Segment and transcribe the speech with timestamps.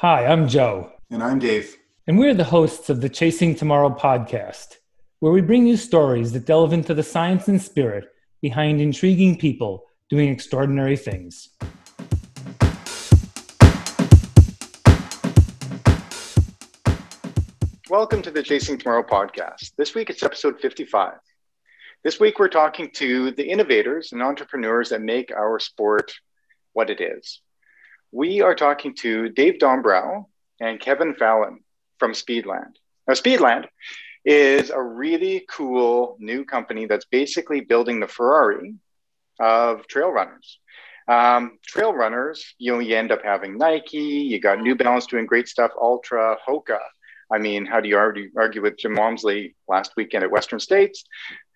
[0.00, 0.92] Hi, I'm Joe.
[1.10, 1.76] And I'm Dave.
[2.06, 4.76] And we're the hosts of the Chasing Tomorrow podcast,
[5.18, 8.08] where we bring you stories that delve into the science and spirit
[8.40, 11.50] behind intriguing people doing extraordinary things.
[17.90, 19.74] Welcome to the Chasing Tomorrow podcast.
[19.76, 21.18] This week it's episode 55.
[22.04, 26.14] This week we're talking to the innovators and entrepreneurs that make our sport
[26.72, 27.42] what it is.
[28.12, 30.26] We are talking to Dave Dombrow
[30.60, 31.60] and Kevin Fallon
[31.98, 32.72] from Speedland.
[33.06, 33.66] Now, Speedland
[34.24, 38.74] is a really cool new company that's basically building the Ferrari
[39.38, 40.58] of trail runners.
[41.06, 45.26] Um, trail runners, you know, you end up having Nike, you got New Balance doing
[45.26, 46.78] great stuff, Altra, Hoka,
[47.32, 51.04] I mean, how do you argue, argue with Jim Walmsley last weekend at Western States?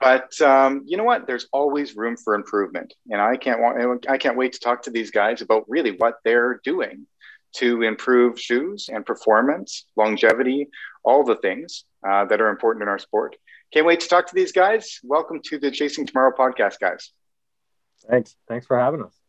[0.00, 1.26] But um, you know what?
[1.26, 4.90] There's always room for improvement, and I can't want I can't wait to talk to
[4.90, 7.06] these guys about really what they're doing
[7.56, 10.68] to improve shoes and performance, longevity,
[11.04, 13.36] all the things uh, that are important in our sport.
[13.72, 15.00] Can't wait to talk to these guys.
[15.02, 17.12] Welcome to the Chasing Tomorrow podcast, guys.
[18.08, 18.36] Thanks.
[18.48, 19.23] Thanks for having us.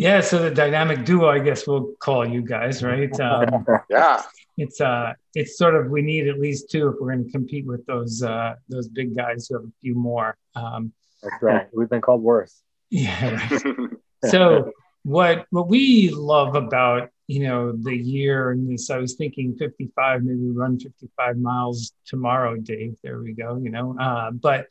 [0.00, 3.10] Yeah, so the dynamic duo, I guess we'll call you guys, right?
[3.20, 4.22] Um, yeah
[4.60, 7.66] it's uh it's sort of we need at least two if we're going to compete
[7.66, 10.92] with those uh those big guys who have a few more um
[11.22, 13.90] that's right we've been called worse yeah right.
[14.26, 14.70] so
[15.02, 20.22] what what we love about you know the year and this i was thinking 55
[20.22, 24.66] maybe run 55 miles tomorrow dave there we go you know uh, but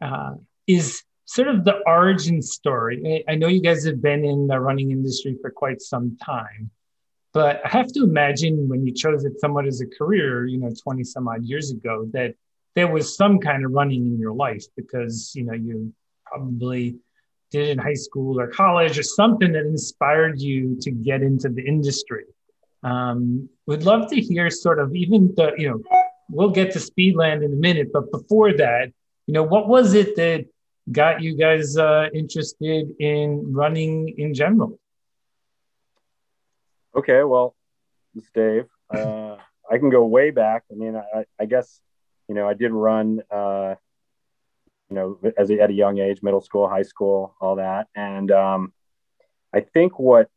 [0.00, 0.34] uh,
[0.68, 4.90] is sort of the origin story I, know you guys have been in the running
[4.90, 6.70] industry for quite some time
[7.32, 10.72] but I have to imagine when you chose it somewhat as a career, you know,
[10.82, 12.34] 20 some odd years ago, that
[12.74, 15.92] there was some kind of running in your life because, you know, you
[16.24, 16.96] probably
[17.50, 21.62] did in high school or college or something that inspired you to get into the
[21.62, 22.24] industry.
[22.82, 25.82] Um, would love to hear sort of even the, you know,
[26.30, 28.92] we'll get to Speedland in a minute, but before that,
[29.26, 30.46] you know, what was it that
[30.90, 34.78] got you guys uh, interested in running in general?
[36.94, 37.54] Okay, well,
[38.16, 38.66] it's Dave.
[38.90, 39.36] Uh,
[39.70, 40.64] I can go way back.
[40.72, 41.78] I mean, I, I guess,
[42.26, 43.74] you know, I did run, uh,
[44.88, 47.88] you know, as a, at a young age, middle school, high school, all that.
[47.94, 48.72] And um,
[49.52, 50.30] I think what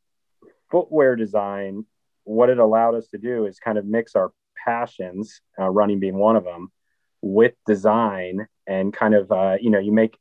[0.69, 1.85] footwear design,
[2.25, 4.34] what it allowed us to do is kind of mix our
[4.66, 6.73] passions, uh, running being one of them,
[7.22, 10.17] with design and kind of, uh, you know, you make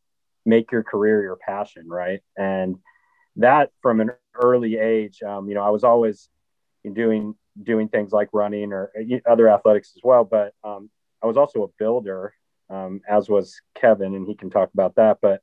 [0.50, 2.21] make your career your passion, right?
[2.37, 2.77] And
[3.37, 6.28] that from an early age, um, you know, I was always
[6.84, 10.25] doing doing things like running or uh, other athletics as well.
[10.25, 10.91] But um,
[11.22, 12.34] I was also a builder,
[12.69, 15.19] um, as was Kevin, and he can talk about that.
[15.22, 15.41] But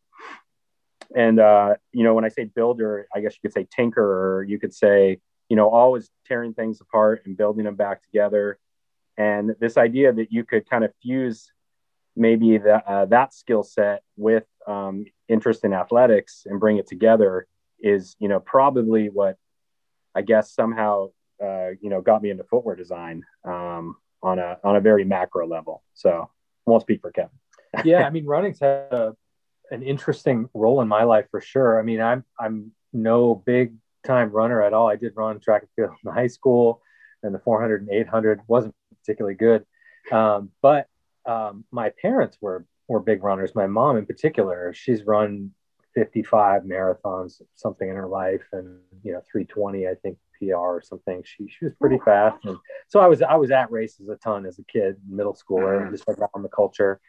[1.16, 4.44] and uh, you know, when I say builder, I guess you could say tinker, or
[4.44, 5.20] you could say,
[5.50, 8.60] you know, always tearing things apart and building them back together.
[9.18, 11.52] And this idea that you could kind of fuse
[12.18, 17.48] maybe that uh, that skill set with um, interest in athletics and bring it together
[17.80, 19.38] is you know probably what
[20.16, 21.10] I guess somehow
[21.42, 25.48] uh, you know got me into footwear design um, on a on a very macro
[25.48, 25.84] level.
[25.94, 26.30] So
[26.66, 27.30] won't speak for Kevin.
[27.86, 29.16] yeah, I mean running's had a,
[29.72, 31.80] an interesting role in my life for sure.
[31.80, 34.90] I mean I'm I'm no big time runner at all.
[34.90, 36.82] I did run track and field in high school,
[37.24, 39.66] and the 400 and 800 wasn't particularly good.
[40.12, 40.88] Um, but
[41.28, 43.54] um, my parents were were big runners.
[43.54, 45.52] My mom in particular, she's run
[45.94, 51.24] 55 marathons, something in her life, and you know 320, I think PR or something.
[51.26, 52.58] She she was pretty fast, and
[52.88, 55.92] so I was I was at races a ton as a kid, middle schooler, and
[55.92, 57.00] just around the culture,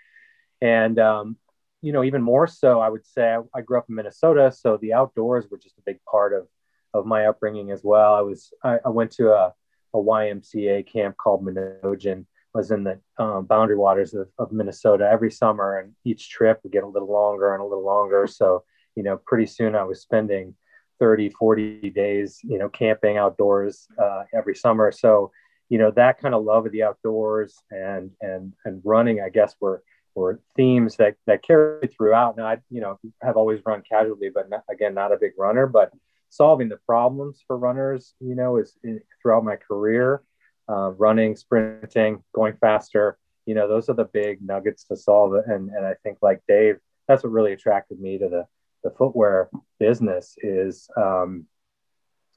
[0.61, 1.37] and um,
[1.83, 4.79] you know even more so, I would say I, I, grew up in Minnesota, so
[4.79, 6.49] the outdoors were just a big part of
[6.95, 8.15] of my upbringing as well.
[8.15, 9.55] I was I, I went to a,
[9.95, 12.25] a YMCA camp called Menogyn
[12.59, 16.73] was in the um, boundary waters of, of, Minnesota every summer, and each trip would
[16.73, 18.27] get a little longer and a little longer.
[18.27, 18.65] So
[18.99, 20.57] you know, pretty soon I was spending
[20.99, 24.91] 30, 40 days, you know, camping outdoors uh, every summer.
[24.91, 25.31] So,
[25.69, 29.55] you know, that kind of love of the outdoors and and and running, I guess,
[29.61, 29.85] were
[30.17, 32.39] were themes that that carried throughout.
[32.39, 35.69] And I, you know, have always run casually, but not, again, not a big runner.
[35.69, 35.93] But
[36.31, 40.23] solving the problems for runners, you know, is, is throughout my career,
[40.69, 43.19] uh, running, sprinting, going faster.
[43.47, 45.35] You know, those are the big nuggets to solve.
[45.47, 46.77] And and I think, like Dave,
[47.07, 48.47] that's what really attracted me to the
[48.85, 51.47] the footwear business is um,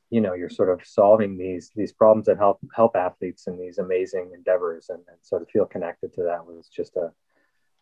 [0.10, 3.78] you know you're sort of solving these these problems that help help athletes in these
[3.78, 7.12] amazing endeavors and, and so to feel connected to that was just a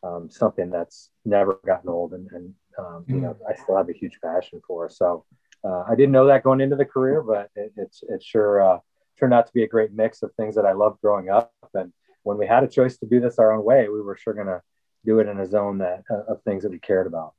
[0.02, 3.94] um, something that's never gotten old and, and um, you know i still have a
[3.94, 5.26] huge passion for so
[5.64, 8.80] uh, i didn't know that going into the career but it, it's it sure uh,
[9.20, 11.54] turned out to be a great mix of things that I loved growing up.
[11.74, 11.92] And
[12.24, 14.48] when we had a choice to do this our own way, we were sure going
[14.48, 14.62] to
[15.06, 17.34] do it in a zone that uh, of things that we cared about.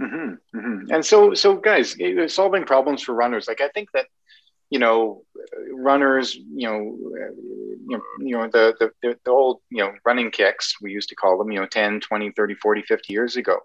[0.00, 0.92] Mm-hmm, mm-hmm.
[0.92, 1.96] And so, so guys,
[2.28, 3.46] solving problems for runners.
[3.48, 4.06] Like I think that
[4.70, 5.22] you know,
[5.72, 10.74] runners, you know, you know, you know the, the, the old, you know, running kicks,
[10.80, 13.58] we used to call them, you know, 10, 20, 30, 40, 50 years ago.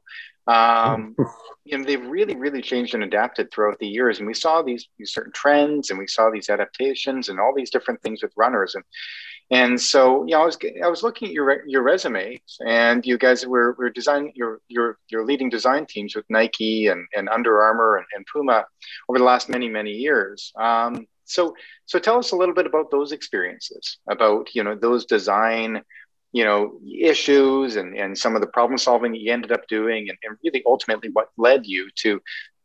[0.48, 1.16] Um,
[1.66, 4.18] you know, they've really, really changed and adapted throughout the years.
[4.18, 7.70] And we saw these, these certain trends and we saw these adaptations and all these
[7.70, 8.74] different things with runners.
[8.76, 8.84] And,
[9.52, 13.46] and so, yeah, I was I was looking at your your resume, and you guys
[13.46, 17.98] were were designing your your your leading design teams with Nike and, and Under Armour
[17.98, 18.66] and, and Puma
[19.08, 20.52] over the last many many years.
[20.56, 21.56] Um, so
[21.86, 25.84] so tell us a little bit about those experiences, about you know those design
[26.32, 30.18] you know issues and and some of the problem solving you ended up doing, and,
[30.24, 32.20] and really ultimately what led you to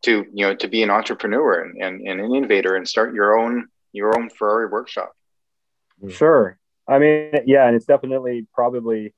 [0.04, 3.38] to you know to be an entrepreneur and, and, and an innovator and start your
[3.38, 5.12] own your own Ferrari workshop.
[6.08, 6.56] Sure.
[6.90, 9.14] I mean, yeah, and it's definitely probably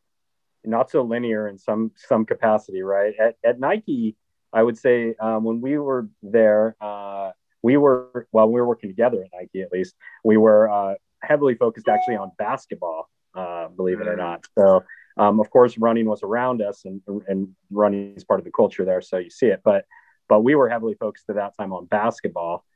[0.64, 3.14] not so linear in some some capacity, right?
[3.18, 4.16] At, at Nike,
[4.52, 7.30] I would say um, when we were there, uh,
[7.62, 9.94] we were well, we were working together at Nike at least.
[10.22, 14.18] We were uh, heavily focused actually on basketball, uh, believe it or mm.
[14.18, 14.44] not.
[14.58, 14.84] So,
[15.16, 18.84] um, of course, running was around us, and and running is part of the culture
[18.84, 19.62] there, so you see it.
[19.64, 19.86] But
[20.28, 22.66] but we were heavily focused at that time on basketball,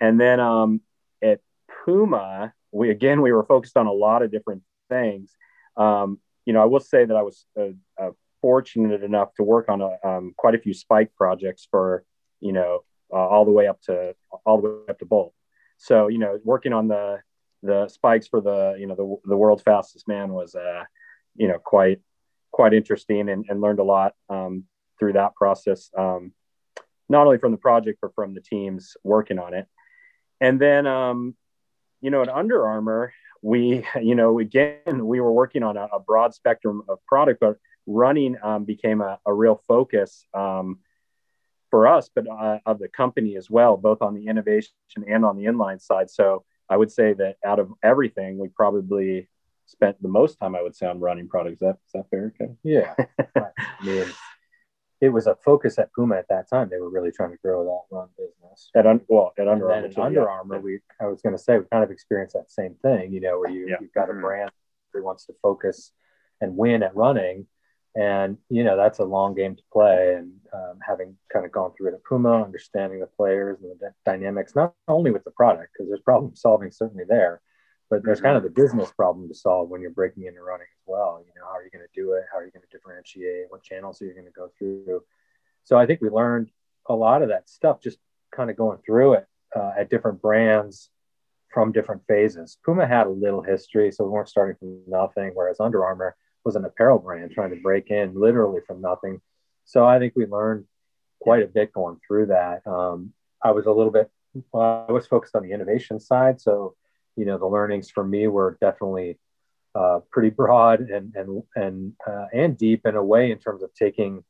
[0.00, 0.82] and then um,
[1.22, 1.40] at
[1.84, 5.34] Puma, we again we were focused on a lot of different things.
[5.76, 7.68] Um, you know, I will say that I was uh,
[8.00, 8.10] uh,
[8.42, 12.04] fortunate enough to work on a, um, quite a few spike projects for
[12.40, 15.32] you know uh, all the way up to all the way up to Bolt.
[15.78, 17.20] So you know, working on the
[17.62, 20.82] the spikes for the you know the the world's fastest man was uh,
[21.36, 22.00] you know quite
[22.50, 24.64] quite interesting and, and learned a lot um,
[24.98, 25.90] through that process.
[25.96, 26.32] Um,
[27.08, 29.66] not only from the project but from the teams working on it.
[30.40, 31.34] And then um,
[32.04, 35.98] you know, at Under Armour, we, you know, again, we were working on a, a
[35.98, 37.56] broad spectrum of product, but
[37.86, 40.78] running um, became a, a, real focus um,
[41.70, 44.72] for us, but uh, of the company as well, both on the innovation
[45.08, 46.10] and on the inline side.
[46.10, 49.28] So I would say that out of everything, we probably
[49.66, 51.54] spent the most time, I would say, on running products.
[51.54, 52.34] Is that, is that fair?
[52.40, 52.52] Okay.
[52.62, 52.94] Yeah.
[53.36, 54.06] I mean,
[55.04, 56.70] it was a focus at Puma at that time.
[56.70, 58.70] They were really trying to grow that run business.
[58.74, 59.86] At un, well, at Under Armour.
[59.86, 62.74] At Under Armour, we I was going to say we kind of experienced that same
[62.80, 63.12] thing.
[63.12, 63.76] You know, where you yeah.
[63.80, 64.22] you've got a mm-hmm.
[64.22, 64.50] brand
[64.94, 65.92] that wants to focus
[66.40, 67.46] and win at running,
[67.94, 70.14] and you know that's a long game to play.
[70.16, 73.92] And um, having kind of gone through it at Puma, understanding the players and the
[74.06, 77.42] dynamics, not only with the product because there's problem solving certainly there,
[77.90, 78.26] but there's mm-hmm.
[78.26, 81.22] kind of the business problem to solve when you're breaking into running as well.
[81.26, 82.24] You know, how are you going to do it?
[82.32, 83.46] How are you going to differentiate?
[83.50, 85.02] What channels are you going to go through?
[85.64, 86.50] So I think we learned
[86.88, 87.98] a lot of that stuff just
[88.34, 90.90] kind of going through it uh, at different brands
[91.52, 92.58] from different phases.
[92.64, 96.56] Puma had a little history, so we weren't starting from nothing, whereas Under Armour was
[96.56, 99.20] an apparel brand trying to break in literally from nothing.
[99.64, 100.64] So I think we learned
[101.20, 102.66] quite a bit going through that.
[102.66, 104.10] Um, I was a little bit,
[104.52, 106.40] well, I was focused on the innovation side.
[106.40, 106.74] So
[107.16, 109.18] you know the learnings for me were definitely
[109.74, 113.74] uh, pretty broad and and and uh, and deep in a way in terms of
[113.74, 114.24] taking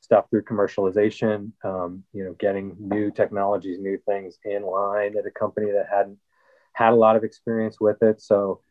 [0.00, 1.52] stuff through commercialization.
[1.64, 6.18] Um, you know, getting new technologies, new things in line at a company that hadn't
[6.72, 8.20] had a lot of experience with it.
[8.22, 8.62] So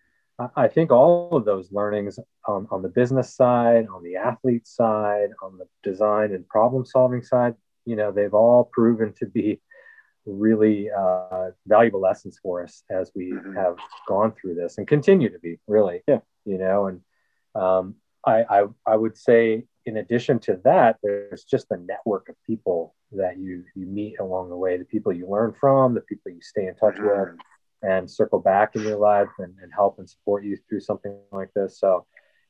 [0.55, 5.29] I think all of those learnings on, on the business side, on the athlete side,
[5.41, 9.59] on the design and problem solving side, you know, they've all proven to be
[10.27, 13.55] really uh, valuable lessons for us as we mm-hmm.
[13.55, 17.01] have gone through this and continue to be really yeah you know and
[17.55, 22.35] um, I, I, I would say in addition to that there's just the network of
[22.45, 26.31] people that you you meet along the way the people you learn from the people
[26.31, 27.31] you stay in touch mm-hmm.
[27.31, 27.39] with
[27.83, 31.49] and circle back in your life and, and help and support you through something like
[31.55, 32.05] this so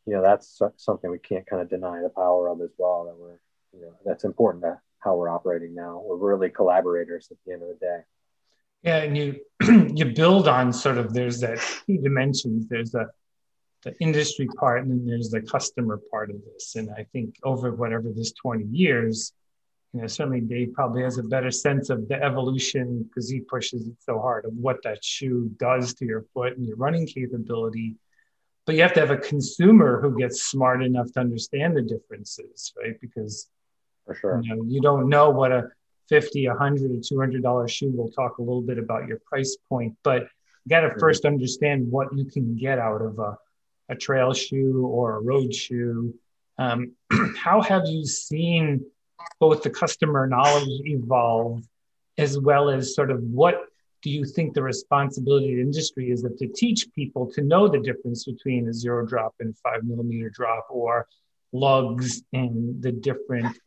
[0.06, 3.18] you know that's something we can't kind of deny the power of as well that
[3.18, 3.40] we're
[3.74, 6.02] you know that's important to how we're operating now.
[6.04, 8.00] We're really collaborators at the end of the day.
[8.84, 9.40] Yeah, and you
[9.96, 12.68] you build on sort of there's that two dimensions.
[12.68, 13.10] There's the
[13.84, 16.76] the industry part, and then there's the customer part of this.
[16.76, 19.34] And I think over whatever this 20 years,
[19.94, 23.88] you know, certainly Dave probably has a better sense of the evolution because he pushes
[23.88, 27.96] it so hard of what that shoe does to your foot and your running capability.
[28.66, 32.74] But you have to have a consumer who gets smart enough to understand the differences,
[32.82, 33.00] right?
[33.00, 33.48] Because
[34.08, 34.42] for sure.
[34.44, 35.70] You, know, you don't know what a
[36.10, 37.92] 50, 100, or 200 dollar shoe.
[37.94, 41.00] We'll talk a little bit about your price point, but you got to mm-hmm.
[41.00, 43.38] first understand what you can get out of a,
[43.90, 46.16] a trail shoe or a road shoe.
[46.58, 46.94] Um,
[47.38, 48.86] how have you seen
[49.40, 51.64] both the customer knowledge evolve
[52.18, 53.66] as well as sort of what
[54.02, 57.68] do you think the responsibility of the industry is that to teach people to know
[57.68, 61.08] the difference between a zero drop and five millimeter drop or
[61.52, 63.58] lugs and the different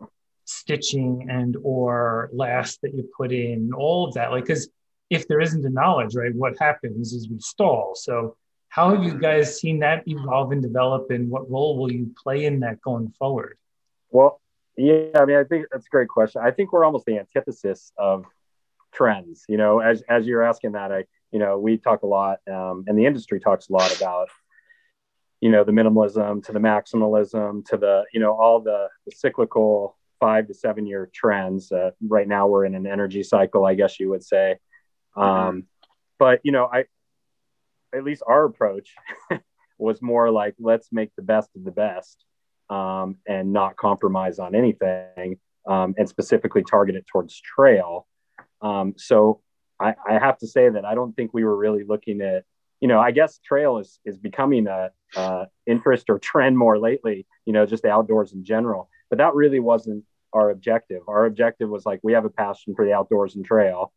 [0.51, 4.69] stitching and or last that you put in all of that like because
[5.09, 7.95] if there isn't a knowledge right what happens is we stall.
[7.95, 8.37] So
[8.69, 12.45] how have you guys seen that evolve and develop and what role will you play
[12.45, 13.59] in that going forward?
[14.11, 14.41] Well
[14.77, 16.43] yeah i mean i think that's a great question.
[16.45, 18.25] I think we're almost the antithesis of
[18.93, 22.39] trends you know as, as you're asking that i you know we talk a lot
[22.51, 24.29] um, and the industry talks a lot about
[25.41, 29.97] you know the minimalism to the maximalism to the you know all the, the cyclical
[30.21, 33.99] five to seven year trends uh, right now we're in an energy cycle i guess
[33.99, 34.57] you would say
[35.17, 35.23] mm-hmm.
[35.23, 35.65] um,
[36.19, 36.85] but you know i
[37.95, 38.95] at least our approach
[39.79, 42.25] was more like let's make the best of the best
[42.69, 48.07] um, and not compromise on anything um, and specifically target it towards trail
[48.63, 49.41] um, so
[49.81, 52.45] I, I, have to say that I don't think we were really looking at,
[52.81, 57.27] you know, I guess trail is is becoming a, a interest or trend more lately.
[57.47, 58.89] You know, just the outdoors in general.
[59.09, 61.03] But that really wasn't our objective.
[61.09, 63.93] Our objective was like we have a passion for the outdoors and trail,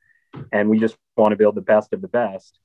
[0.51, 2.59] and we just want to build the best of the best,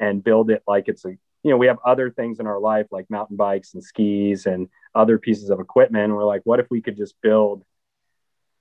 [0.00, 2.86] and build it like it's a you know we have other things in our life
[2.90, 6.04] like mountain bikes and skis and other pieces of equipment.
[6.04, 7.64] And we're like, what if we could just build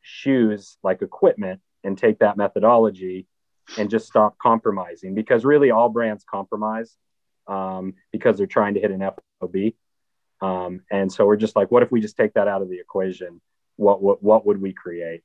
[0.01, 3.27] shoes like equipment and take that methodology
[3.77, 6.95] and just stop compromising because really all brands compromise
[7.47, 9.09] um, because they're trying to hit an
[9.41, 9.73] FOB.
[10.41, 12.79] Um, and so we're just like, what if we just take that out of the
[12.79, 13.41] equation?
[13.77, 15.23] What, what, what would we create?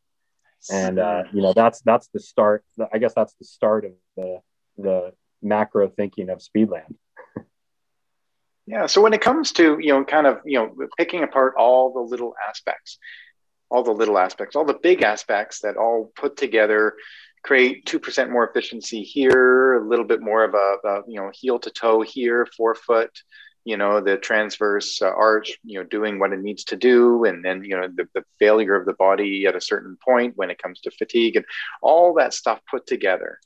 [0.70, 2.64] And, uh, you know, that's, that's the start.
[2.92, 4.40] I guess that's the start of the,
[4.78, 6.94] the macro thinking of Speedland.
[8.66, 8.86] yeah.
[8.86, 12.00] So when it comes to, you know, kind of, you know, picking apart all the
[12.00, 12.98] little aspects,
[13.70, 16.94] all the little aspects, all the big aspects that all put together
[17.42, 21.58] create 2% more efficiency here, a little bit more of a, a you know, heel
[21.58, 23.10] to toe here, forefoot,
[23.64, 27.24] you know, the transverse uh, arch, you know, doing what it needs to do.
[27.24, 30.50] And then, you know, the, the failure of the body at a certain point when
[30.50, 31.44] it comes to fatigue and
[31.80, 33.38] all that stuff put together.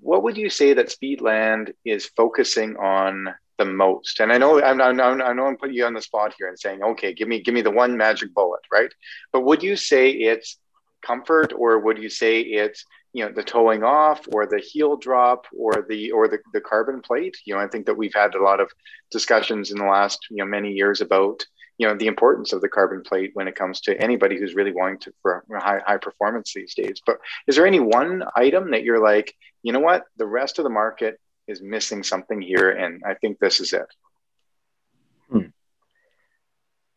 [0.00, 4.20] What would you say that Speedland is focusing on the most?
[4.20, 6.58] And I know I'm, I'm, I know I'm putting you on the spot here and
[6.58, 8.92] saying, okay, give me give me the one magic bullet, right?
[9.32, 10.58] But would you say it's
[11.02, 15.46] comfort, or would you say it's you know the towing off, or the heel drop,
[15.56, 17.36] or the or the, the carbon plate?
[17.46, 18.70] You know, I think that we've had a lot of
[19.10, 21.46] discussions in the last you know many years about
[21.78, 24.72] you know the importance of the carbon plate when it comes to anybody who's really
[24.72, 27.00] wanting to for high high performance these days.
[27.06, 30.64] But is there any one item that you're like, you know what, the rest of
[30.64, 33.86] the market is missing something here, and I think this is it.
[35.30, 35.46] Hmm.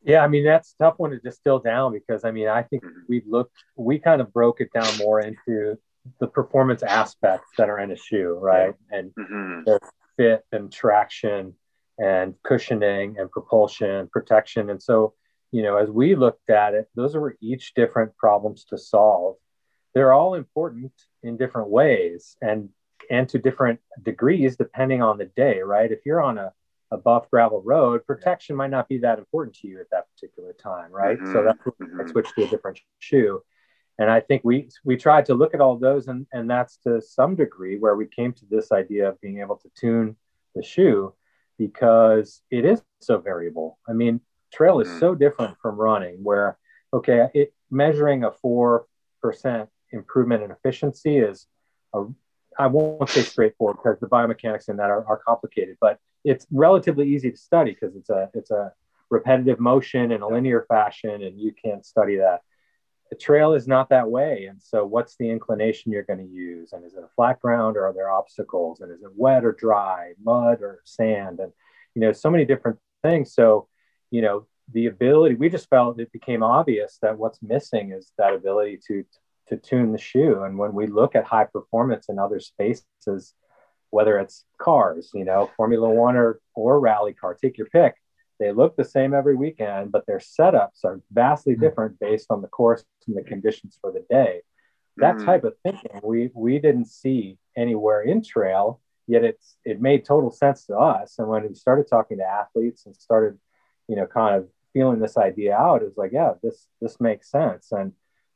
[0.03, 2.83] Yeah, I mean that's a tough one to distill down because I mean I think
[2.83, 3.01] mm-hmm.
[3.07, 5.77] we looked we kind of broke it down more into
[6.19, 8.73] the performance aspects that are in a shoe, right?
[8.91, 9.63] And mm-hmm.
[9.65, 9.79] the
[10.17, 11.53] fit and traction
[11.99, 14.69] and cushioning and propulsion, protection.
[14.69, 15.13] And so,
[15.51, 19.35] you know, as we looked at it, those were each different problems to solve.
[19.93, 20.91] They're all important
[21.23, 22.35] in different ways.
[22.41, 22.69] And
[23.09, 25.91] and to different degrees depending on the day, right?
[25.91, 26.51] If you're on a,
[26.91, 30.53] a buff gravel road, protection might not be that important to you at that particular
[30.53, 31.17] time, right?
[31.17, 31.33] Mm-hmm.
[31.33, 32.01] So that's mm-hmm.
[32.01, 33.41] I switched to a different shoe.
[33.99, 37.01] And I think we we tried to look at all those and, and that's to
[37.01, 40.15] some degree where we came to this idea of being able to tune
[40.55, 41.13] the shoe
[41.57, 43.79] because it is so variable.
[43.87, 44.21] I mean,
[44.53, 44.99] trail is mm-hmm.
[44.99, 46.57] so different from running where
[46.93, 48.85] okay, it measuring a four
[49.21, 51.47] percent improvement in efficiency is
[51.93, 52.05] a
[52.59, 57.07] I won't say straightforward because the biomechanics in that are, are complicated, but it's relatively
[57.07, 58.73] easy to study because it's a it's a
[59.09, 62.41] repetitive motion in a linear fashion, and you can't study that.
[63.09, 66.73] The trail is not that way, and so what's the inclination you're going to use,
[66.73, 69.53] and is it a flat ground or are there obstacles, and is it wet or
[69.53, 71.51] dry, mud or sand, and
[71.95, 73.33] you know so many different things.
[73.33, 73.67] So
[74.11, 78.33] you know the ability we just felt it became obvious that what's missing is that
[78.33, 79.05] ability to
[79.47, 80.43] to tune the shoe.
[80.43, 83.33] And when we look at high performance in other spaces,
[83.89, 87.95] whether it's cars, you know, Formula One or, or rally car, take your pick.
[88.39, 91.63] They look the same every weekend, but their setups are vastly mm-hmm.
[91.63, 94.41] different based on the course and the conditions for the day.
[94.97, 95.25] That mm-hmm.
[95.25, 100.31] type of thinking we we didn't see anywhere in trail, yet it's it made total
[100.31, 101.19] sense to us.
[101.19, 103.37] And when we started talking to athletes and started,
[103.87, 107.29] you know, kind of feeling this idea out, it was like, yeah, this this makes
[107.29, 107.71] sense.
[107.71, 107.93] And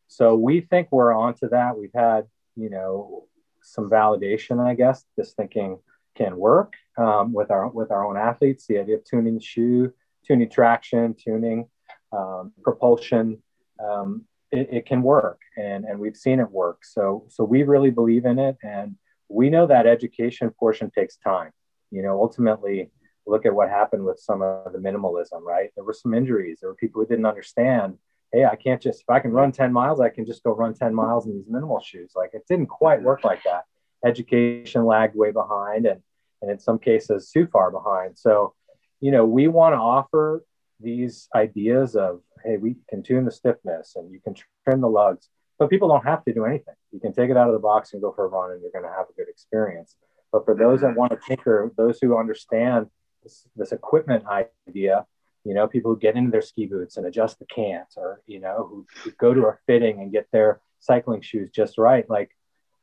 [0.08, 1.78] so we think we're onto that.
[1.78, 3.26] We've had, you know,
[3.62, 5.80] some validation, I guess, just thinking
[6.16, 8.66] can work um, with our with our own athletes.
[8.68, 9.94] The idea of tuning the shoe,
[10.26, 11.68] tuning traction, tuning
[12.12, 13.42] um, propulsion,
[13.84, 16.84] um, it, it, can work, and and we've seen it work.
[16.84, 18.96] So so we really believe in it, and
[19.30, 21.52] we know that education portion takes time.
[21.90, 22.92] You know, ultimately,
[23.26, 25.70] look at what happened with some of the minimalism, right?
[25.76, 26.60] There were some injuries.
[26.62, 27.98] There were people who didn't understand.
[28.32, 30.74] Hey, I can't just if I can run 10 miles, I can just go run
[30.74, 32.14] 10 miles in these minimal shoes.
[32.16, 33.66] Like it didn't quite work like that.
[34.06, 36.02] Education lagged way behind and
[36.42, 38.18] and in some cases too far behind.
[38.18, 38.56] So,
[39.00, 40.44] you know, we want to offer
[40.80, 45.30] these ideas of hey, we can tune the stiffness and you can trim the lugs,
[45.60, 46.74] but people don't have to do anything.
[46.92, 48.72] You can take it out of the box and go for a run and you're
[48.72, 49.96] going to have a good experience.
[50.32, 50.98] But for those that mm-hmm.
[50.98, 52.88] want to tinker, those who understand
[53.22, 54.26] this, this equipment
[54.68, 55.06] idea,
[55.44, 58.40] you know, people who get into their ski boots and adjust the cants or, you
[58.40, 62.10] know, who, who go to a fitting and get their cycling shoes just right.
[62.10, 62.32] Like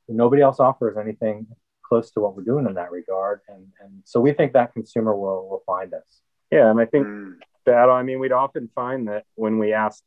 [0.09, 1.47] nobody else offers anything
[1.83, 3.41] close to what we're doing in that regard.
[3.49, 6.21] And, and so we think that consumer will, will find us.
[6.51, 6.71] Yeah.
[6.71, 7.35] And I think mm.
[7.67, 10.05] that, I mean, we'd often find that when we asked,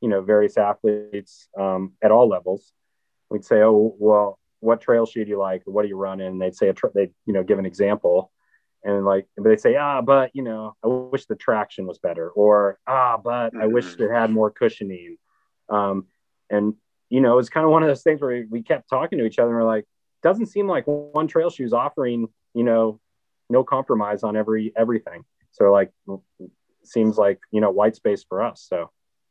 [0.00, 2.72] you know, various athletes um, at all levels,
[3.30, 5.62] we'd say, oh, well, what trail shoe do you like?
[5.64, 6.28] What do you run in?
[6.28, 8.32] And they'd say, a tra- they'd, you know, give an example
[8.84, 12.78] and like they say ah but you know i wish the traction was better or
[12.86, 14.04] ah but i wish mm-hmm.
[14.04, 15.16] it had more cushioning
[15.68, 16.06] um,
[16.48, 16.74] and
[17.10, 19.38] you know it's kind of one of those things where we kept talking to each
[19.38, 19.84] other and we're like
[20.22, 23.00] doesn't seem like one trail shoe is offering you know
[23.48, 25.90] no compromise on every everything so like
[26.84, 28.90] seems like you know white space for us so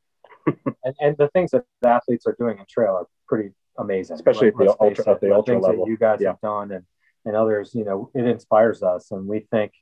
[0.46, 4.52] and, and the things that the athletes are doing in trail are pretty amazing especially
[4.52, 6.30] like, at the ultra at the ultra level you guys yeah.
[6.30, 6.84] have done and
[7.28, 9.12] and others, you know, it inspires us.
[9.12, 9.74] And we think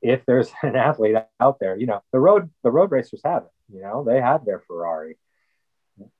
[0.00, 3.74] if there's an athlete out there, you know, the road, the road racers have it,
[3.74, 5.18] you know, they have their Ferrari.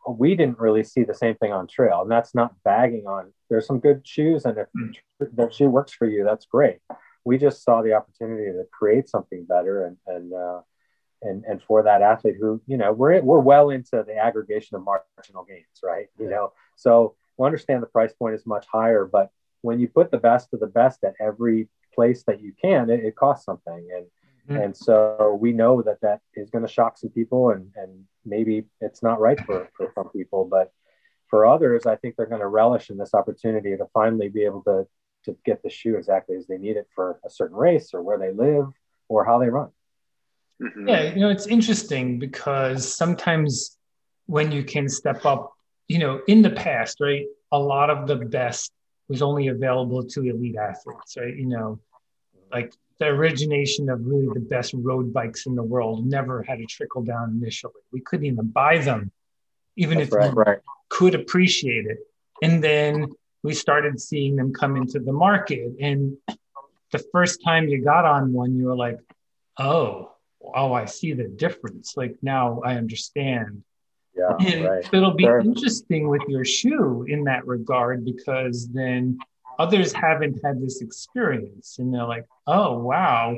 [0.08, 2.02] We didn't really see the same thing on trail.
[2.02, 4.44] And that's not bagging on, there's some good shoes.
[4.44, 5.36] And if mm.
[5.36, 6.78] that shoe works for you, that's great.
[7.24, 10.60] We just saw the opportunity to create something better and, and, uh,
[11.22, 14.84] and, and for that athlete who, you know, we're, we're well into the aggregation of
[14.84, 16.06] marginal gains, right?
[16.18, 19.30] You know, so we understand the price point is much higher, but
[19.62, 23.04] when you put the best of the best at every place that you can, it,
[23.04, 23.88] it costs something.
[23.94, 24.06] And
[24.48, 24.56] mm-hmm.
[24.56, 28.64] and so we know that that is going to shock some people, and and maybe
[28.80, 30.72] it's not right for for some people, but
[31.28, 34.62] for others, I think they're going to relish in this opportunity to finally be able
[34.62, 34.86] to
[35.24, 38.18] to get the shoe exactly as they need it for a certain race or where
[38.18, 38.66] they live
[39.08, 39.70] or how they run.
[40.62, 40.88] Mm-hmm.
[40.88, 43.76] Yeah, you know, it's interesting because sometimes
[44.26, 45.52] when you can step up,
[45.88, 48.72] you know, in the past, right, a lot of the best
[49.08, 51.36] was only available to elite athletes, right?
[51.36, 51.80] You know,
[52.50, 56.66] like the origination of really the best road bikes in the world never had a
[56.66, 57.74] trickle down initially.
[57.92, 59.10] We couldn't even buy them,
[59.76, 60.58] even That's if right, we right.
[60.88, 61.98] could appreciate it.
[62.42, 63.06] And then
[63.42, 65.72] we started seeing them come into the market.
[65.80, 66.16] And
[66.92, 68.98] the first time you got on one, you were like,
[69.58, 70.12] oh,
[70.54, 71.96] oh, I see the difference.
[71.96, 73.62] Like now I understand
[74.16, 74.88] yeah, and right.
[74.92, 75.40] it'll be sure.
[75.40, 79.18] interesting with your shoe in that regard because then
[79.58, 83.36] others haven't had this experience and they're like, oh, wow,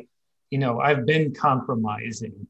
[0.51, 2.47] you know, I've been compromising.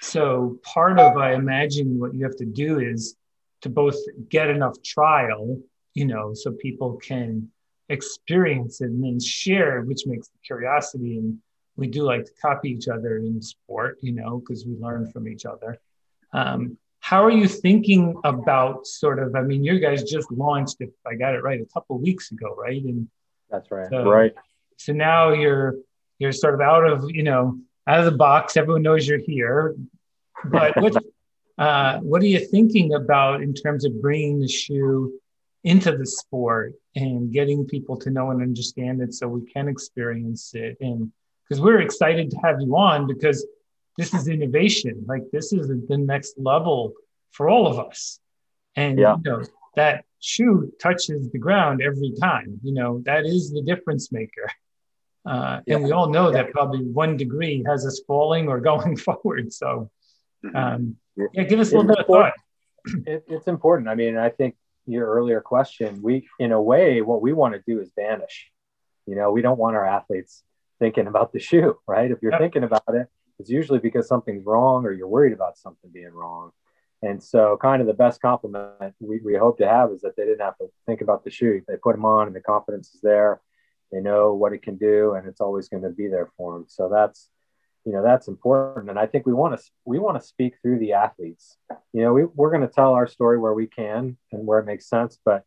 [0.00, 3.16] So part of, I imagine, what you have to do is
[3.62, 3.96] to both
[4.28, 5.60] get enough trial,
[5.94, 7.50] you know, so people can
[7.88, 11.18] experience it and then share, which makes the curiosity.
[11.18, 11.38] And
[11.76, 15.28] we do like to copy each other in sport, you know, because we learn from
[15.28, 15.78] each other.
[16.32, 19.36] Um, how are you thinking about sort of?
[19.36, 22.54] I mean, you guys just launched, if I got it right, a couple weeks ago,
[22.56, 22.82] right?
[22.82, 23.08] And
[23.50, 23.90] that's right.
[23.90, 24.32] So, right.
[24.78, 25.74] So now you're
[26.18, 28.56] you're sort of out of you know out of the box.
[28.56, 29.76] Everyone knows you're here,
[30.46, 30.96] but what
[31.58, 35.12] uh, what are you thinking about in terms of bringing the shoe
[35.62, 40.54] into the sport and getting people to know and understand it so we can experience
[40.54, 41.12] it and
[41.46, 43.46] because we're excited to have you on because
[43.96, 45.04] this is innovation.
[45.06, 46.94] Like this is the next level
[47.30, 48.18] for all of us.
[48.76, 49.16] And yeah.
[49.16, 49.44] you know,
[49.76, 52.60] that shoe touches the ground every time.
[52.62, 54.50] You know, that is the difference maker.
[55.26, 55.76] Uh, yeah.
[55.76, 59.52] And we all know that probably one degree has us falling or going forward.
[59.52, 59.90] So,
[60.44, 60.56] mm-hmm.
[60.56, 60.96] um,
[61.32, 62.32] yeah, give us a little bit of thought.
[63.06, 63.88] It, it's important.
[63.88, 67.62] I mean, I think your earlier question, we, in a way, what we want to
[67.66, 68.50] do is vanish.
[69.06, 70.42] You know, we don't want our athletes
[70.80, 72.10] thinking about the shoe, right?
[72.10, 72.42] If you're yep.
[72.42, 73.06] thinking about it,
[73.38, 76.50] it's usually because something's wrong or you're worried about something being wrong.
[77.02, 80.24] And so, kind of the best compliment we, we hope to have is that they
[80.24, 81.60] didn't have to think about the shoe.
[81.68, 83.40] They put them on and the confidence is there.
[83.92, 86.64] They know what it can do and it's always going to be there for them.
[86.68, 87.28] So, that's
[87.84, 90.78] you know that's important and i think we want to we want to speak through
[90.78, 91.58] the athletes
[91.92, 94.66] you know we, we're going to tell our story where we can and where it
[94.66, 95.44] makes sense but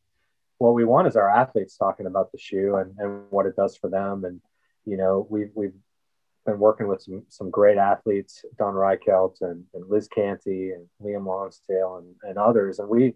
[0.59, 3.75] what we want is our athletes talking about the shoe and, and what it does
[3.75, 4.39] for them and
[4.85, 5.73] you know we've we've
[6.47, 11.27] been working with some some great athletes, Don Reichelt and, and Liz Canty and Liam
[11.27, 12.79] Lonsdale and, and others.
[12.79, 13.13] And we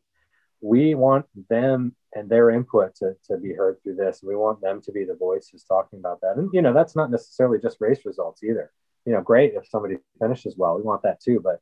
[0.61, 4.21] we want them and their input to, to be heard through this.
[4.21, 6.37] We want them to be the voices talking about that.
[6.37, 8.71] And, you know, that's not necessarily just race results either.
[9.05, 11.41] You know, great if somebody finishes well, we want that too.
[11.43, 11.59] But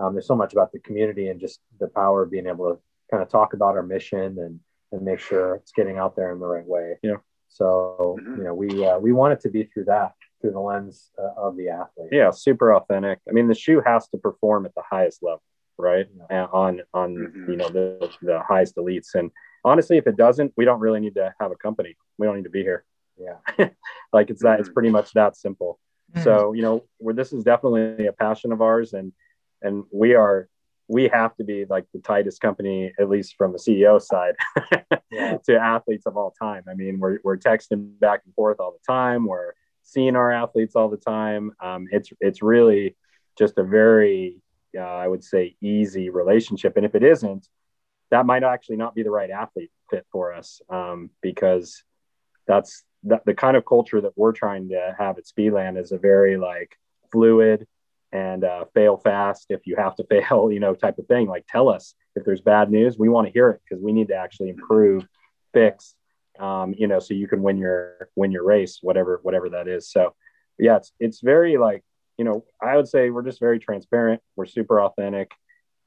[0.00, 2.80] um, there's so much about the community and just the power of being able to
[3.10, 4.60] kind of talk about our mission and,
[4.92, 6.98] and make sure it's getting out there in the right way.
[7.02, 7.16] Yeah.
[7.48, 8.36] So, mm-hmm.
[8.36, 11.40] you know, we, uh, we want it to be through that, through the lens uh,
[11.40, 12.08] of the athlete.
[12.12, 12.30] Yeah.
[12.30, 13.20] Super authentic.
[13.28, 15.42] I mean, the shoe has to perform at the highest level
[15.78, 16.46] right yeah.
[16.54, 17.50] on on mm-hmm.
[17.50, 19.30] you know the the highest elites and
[19.66, 21.96] honestly, if it doesn't, we don't really need to have a company.
[22.16, 22.84] We don't need to be here.
[23.18, 23.68] Yeah.
[24.12, 25.78] like it's that, it's pretty much that simple.
[26.12, 26.22] Mm-hmm.
[26.22, 29.12] So, you know, where this is definitely a passion of ours and,
[29.60, 30.48] and we are,
[30.88, 34.34] we have to be like the tightest company, at least from the CEO side
[35.10, 35.38] yeah.
[35.44, 36.62] to athletes of all time.
[36.70, 39.26] I mean, we're, we're texting back and forth all the time.
[39.26, 39.52] We're
[39.86, 41.52] seeing our athletes all the time.
[41.60, 42.96] Um, it's, it's really
[43.38, 44.42] just a very,
[44.76, 46.76] uh, I would say easy relationship.
[46.76, 47.48] And if it isn't,
[48.10, 51.82] that might actually not be the right athlete fit for us um, because
[52.46, 55.98] that's that, the kind of culture that we're trying to have at Speedland is a
[55.98, 56.76] very like
[57.10, 57.66] fluid
[58.12, 61.28] and uh, fail fast if you have to fail, you know, type of thing.
[61.28, 64.08] Like tell us if there's bad news, we want to hear it because we need
[64.08, 65.06] to actually improve,
[65.52, 65.94] fix,
[66.40, 69.90] um, you know, so you can win your win your race, whatever whatever that is.
[69.90, 70.14] So
[70.58, 71.82] yeah, it's it's very like
[72.18, 74.22] you know, I would say we're just very transparent.
[74.36, 75.32] We're super authentic,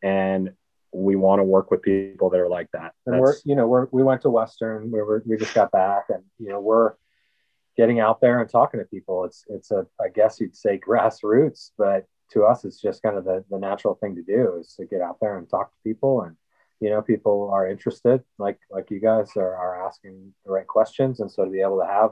[0.03, 0.51] and
[0.91, 2.93] we want to work with people that are like that.
[3.05, 5.71] And That's, we're, you know, we're, we went to Western, we were, we just got
[5.71, 6.93] back and, you know, we're
[7.77, 9.25] getting out there and talking to people.
[9.25, 13.23] It's, it's a, I guess you'd say grassroots, but to us, it's just kind of
[13.23, 16.21] the, the natural thing to do is to get out there and talk to people.
[16.23, 16.35] And,
[16.79, 21.19] you know, people are interested, like, like you guys are, are asking the right questions.
[21.19, 22.11] And so to be able to have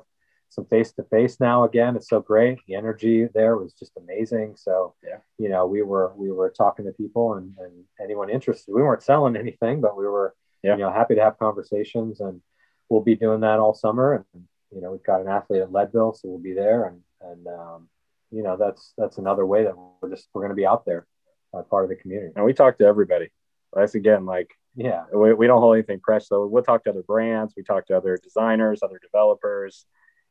[0.49, 1.95] some face to face now again.
[1.95, 2.60] It's so great.
[2.67, 4.56] The energy there was just amazing.
[4.56, 5.17] So, yeah.
[5.38, 8.73] you know, we were we were talking to people and, and anyone interested.
[8.73, 10.73] We weren't selling anything, but we were yeah.
[10.73, 12.41] you know happy to have conversations, and
[12.89, 14.25] we'll be doing that all summer.
[14.34, 17.47] And you know, we've got an athlete at Leadville, so we'll be there, and and
[17.47, 17.89] um,
[18.32, 21.06] you know, that's that's another way that we're just we're going to be out there,
[21.53, 22.34] uh, part of the community.
[22.36, 23.30] And we talk to everybody.
[23.73, 26.30] That's again like yeah, we, we don't hold anything precious.
[26.30, 29.86] So we'll talk to other brands, we talk to other designers, other developers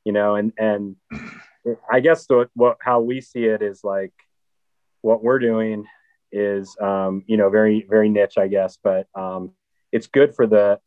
[0.07, 0.95] you know, and and
[1.91, 4.13] I guess what, what how we see it is like
[5.03, 5.85] what we're doing
[6.31, 9.51] is um, you know very very niche, I guess, but um,
[9.91, 10.79] it's good for the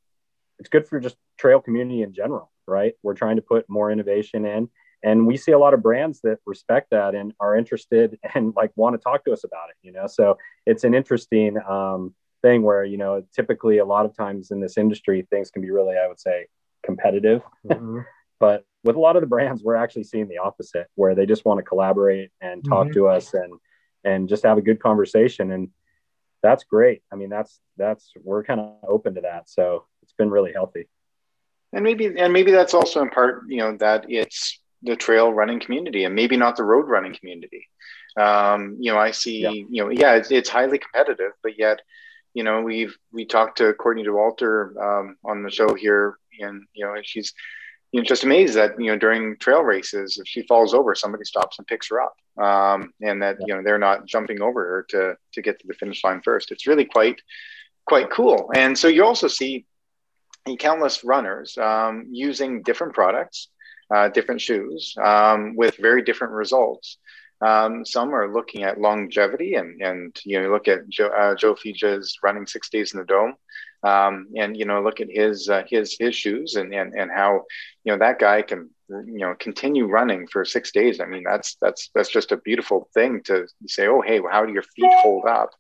[0.58, 2.94] it's good for just trail community in general, right?
[3.04, 4.70] We're trying to put more innovation in,
[5.04, 8.72] and we see a lot of brands that respect that and are interested and like
[8.78, 10.08] want to talk to us about it, you know.
[10.08, 14.60] So it's an interesting um, thing where you know typically a lot of times in
[14.60, 16.48] this industry things can be really, I would say,
[16.84, 17.42] competitive.
[17.68, 18.00] Mm-hmm.
[18.40, 21.46] but with a lot of the brands we're actually seeing the opposite where they just
[21.46, 22.94] want to collaborate and talk mm-hmm.
[22.94, 23.54] to us and
[24.04, 25.70] and just have a good conversation and
[26.42, 30.30] that's great i mean that's that's we're kind of open to that so it's been
[30.30, 30.88] really healthy
[31.74, 35.60] and maybe and maybe that's also in part you know that it's the trail running
[35.60, 37.68] community and maybe not the road running community
[38.18, 39.50] um, you know i see yeah.
[39.50, 41.82] you know yeah it's, it's highly competitive but yet
[42.34, 46.86] you know we've we talked to courtney dauwalter um, on the show here and you
[46.86, 47.34] know she's
[47.92, 51.24] you know, just amazed that you know during trail races, if she falls over, somebody
[51.24, 54.86] stops and picks her up, um, and that you know they're not jumping over her
[54.90, 56.52] to to get to the finish line first.
[56.52, 57.22] It's really quite
[57.88, 58.52] quite cool.
[58.54, 59.66] And so you also see
[60.60, 63.50] countless runners um, using different products,
[63.94, 66.99] uh, different shoes um, with very different results.
[67.42, 71.56] Um, some are looking at longevity, and and you know look at Joe, uh, Joe
[71.56, 73.36] Fejes running six days in the dome.
[73.82, 77.44] Um, and you know look at his uh, his his shoes and, and and how
[77.86, 81.00] you know that guy can you know continue running for six days.
[81.00, 84.52] I mean that's that's that's just a beautiful thing to say oh hey how do
[84.52, 85.52] your feet hold up?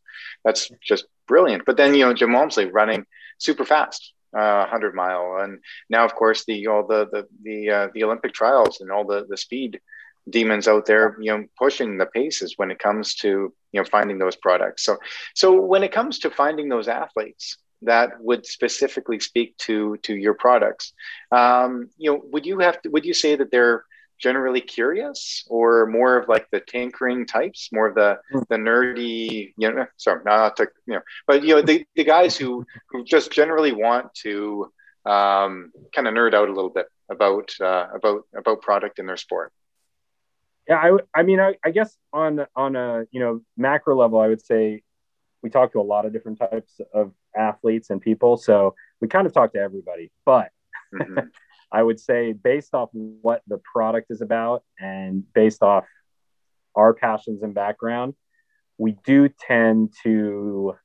[0.43, 1.63] That's just brilliant.
[1.65, 3.05] But then you know jim walmsley running
[3.37, 5.37] super fast uh, 100 mile.
[5.41, 9.05] And now of course the all the the the, uh, the olympic trials and all
[9.05, 9.79] the the speed
[10.29, 14.17] demons out there you know pushing the paces when it comes to you know finding
[14.17, 14.97] those products so
[15.35, 20.33] so when it comes to finding those athletes that would specifically speak to to your
[20.33, 20.93] products
[21.31, 23.85] um, you know would you have to would you say that they're
[24.19, 28.39] generally curious or more of like the tinkering types more of the hmm.
[28.49, 32.35] the nerdy you know sorry not to you know but you know the, the guys
[32.35, 34.71] who who just generally want to
[35.05, 39.17] um, kind of nerd out a little bit about uh, about about product in their
[39.17, 39.53] sport
[40.69, 44.27] yeah i i mean I, I guess on on a you know macro level i
[44.27, 44.83] would say
[45.41, 48.37] we talk to a lot of different types of athletes and people.
[48.37, 50.11] So we kind of talk to everybody.
[50.25, 50.49] But
[50.93, 51.19] mm-hmm.
[51.71, 55.85] I would say, based off what the product is about and based off
[56.75, 58.15] our passions and background,
[58.77, 60.75] we do tend to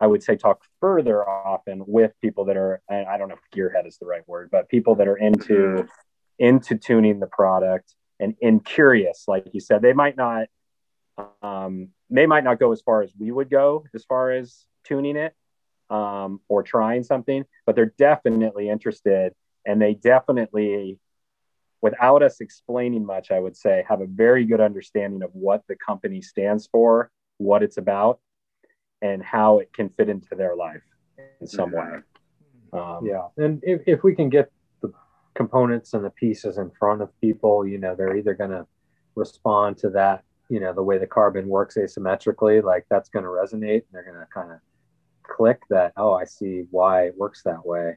[0.00, 3.86] I would say talk further often with people that are I don't know if gearhead
[3.86, 5.86] is the right word, but people that are into mm-hmm.
[6.38, 10.48] into tuning the product and in curious, like you said, they might not
[11.42, 15.16] um, they might not go as far as we would go as far as tuning
[15.16, 15.34] it
[15.90, 19.34] um, or trying something, but they're definitely interested
[19.66, 20.98] and they definitely
[21.80, 25.76] without us explaining much, I would say, have a very good understanding of what the
[25.76, 28.20] company stands for, what it's about,
[29.00, 30.82] and how it can fit into their life
[31.40, 31.98] in some way.
[32.72, 34.57] Um, yeah, and if, if we can get the
[35.38, 38.66] components and the pieces in front of people, you know, they're either going to
[39.14, 43.30] respond to that, you know, the way the carbon works asymmetrically, like that's going to
[43.40, 44.58] resonate, and they're going to kind of
[45.36, 47.96] click that, oh, I see why it works that way,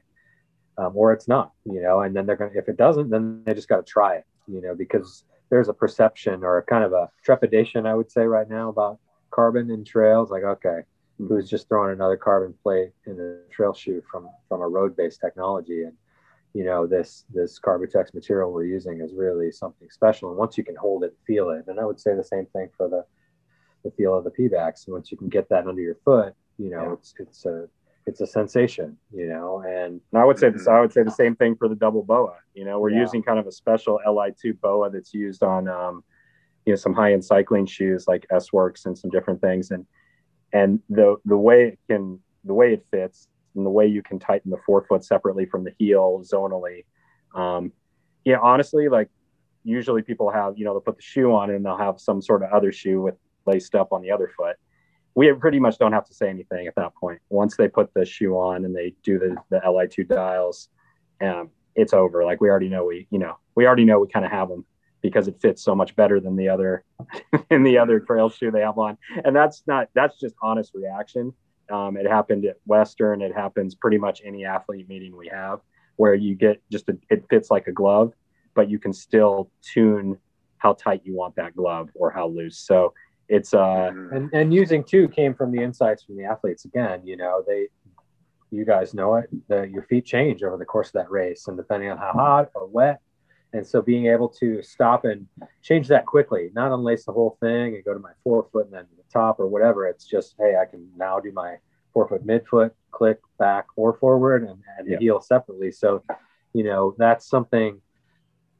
[0.78, 3.42] um, or it's not, you know, and then they're going to, if it doesn't, then
[3.44, 6.84] they just got to try it, you know, because there's a perception or a kind
[6.84, 9.00] of a trepidation, I would say, right now about
[9.30, 10.30] carbon in trails.
[10.30, 10.80] Like, okay,
[11.18, 15.82] who's just throwing another carbon plate in a trail shoe from from a road-based technology
[15.82, 15.96] and
[16.54, 20.30] you know this this Carbitex material we're using is really something special.
[20.30, 22.68] And once you can hold it feel it and i would say the same thing
[22.76, 23.04] for the
[23.84, 26.84] the feel of the Pebax once you can get that under your foot you know
[26.84, 26.92] yeah.
[26.92, 27.66] it's it's a
[28.06, 29.62] it's a sensation you know?
[29.66, 32.02] And, and i would say this i would say the same thing for the double
[32.02, 32.36] boa.
[32.54, 33.00] You know we're yeah.
[33.00, 36.04] using kind of a special li2 boa that's used on um
[36.66, 39.70] you know some high-end cycling shoes like s works and some different things.
[39.70, 39.86] And
[40.52, 44.18] and the the way it can the way it fits and the way you can
[44.18, 46.84] tighten the forefoot separately from the heel zonally.
[47.34, 47.72] Um,
[48.24, 49.08] yeah honestly like
[49.64, 52.42] usually people have you know they'll put the shoe on and they'll have some sort
[52.42, 53.14] of other shoe with
[53.46, 54.56] laced up on the other foot.
[55.14, 57.20] We pretty much don't have to say anything at that point.
[57.28, 60.68] Once they put the shoe on and they do the, the li2 dials
[61.20, 62.24] um, it's over.
[62.24, 64.64] Like we already know we you know we already know we kind of have them
[65.00, 66.84] because it fits so much better than the other
[67.50, 68.98] in the other trail shoe they have on.
[69.24, 71.32] And that's not that's just honest reaction
[71.70, 73.22] um, it happened at western.
[73.22, 75.60] It happens pretty much any athlete meeting we have
[75.96, 78.12] where you get just a, it fits like a glove
[78.54, 80.18] but you can still tune
[80.58, 82.58] how tight you want that glove or how loose.
[82.58, 82.94] So
[83.28, 84.16] it's uh mm-hmm.
[84.16, 87.00] and, and using two came from the insights from the athletes again.
[87.04, 87.68] You know they
[88.50, 91.56] you guys know it the, your feet change over the course of that race and
[91.56, 93.00] depending on how hot or wet.
[93.54, 95.26] And so being able to stop and
[95.62, 98.86] change that quickly, not unlace the whole thing and go to my forefoot and then
[98.96, 99.86] the top or whatever.
[99.86, 101.56] It's just, hey, I can now do my
[101.92, 104.98] forefoot midfoot, click back or forward and, and yeah.
[104.98, 105.70] heel separately.
[105.70, 106.02] So,
[106.52, 107.80] you know, that's something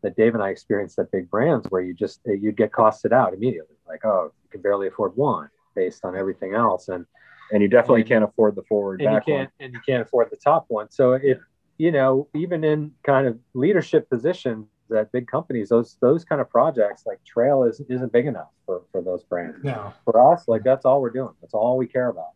[0.02, 3.12] that Dave and I experienced at big brands where you just eh, you'd get costed
[3.12, 3.76] out immediately.
[3.86, 6.88] Like, oh, you can barely afford one based on everything else.
[6.88, 7.06] And
[7.52, 9.66] and you definitely and, can't afford the forward and back you can't, one.
[9.66, 10.90] And you can't afford the top one.
[10.90, 11.38] So if
[11.78, 16.50] you know, even in kind of leadership positions, at big companies, those those kind of
[16.50, 19.62] projects like trail is, isn't big enough for, for those brands.
[19.62, 19.92] No.
[20.04, 21.34] For us, like that's all we're doing.
[21.40, 22.32] That's all we care about.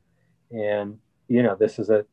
[0.50, 2.04] And you know, this is a,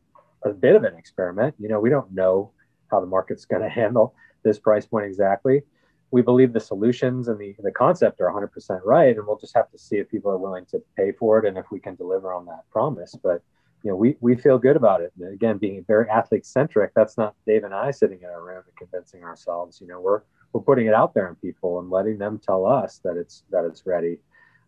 [0.43, 1.55] a bit of an experiment.
[1.59, 2.51] You know, we don't know
[2.89, 5.63] how the market's going to handle this price point exactly.
[6.11, 9.71] We believe the solutions and the, the concept are 100% right, and we'll just have
[9.71, 12.31] to see if people are willing to pay for it and if we can deliver
[12.31, 13.15] on that promise.
[13.23, 13.41] But
[13.83, 15.11] you know, we, we feel good about it.
[15.19, 18.63] And again, being very athlete centric, that's not Dave and I sitting in our room
[18.65, 19.81] and convincing ourselves.
[19.81, 20.21] You know, we're
[20.53, 23.65] we're putting it out there in people and letting them tell us that it's that
[23.65, 24.19] it's ready.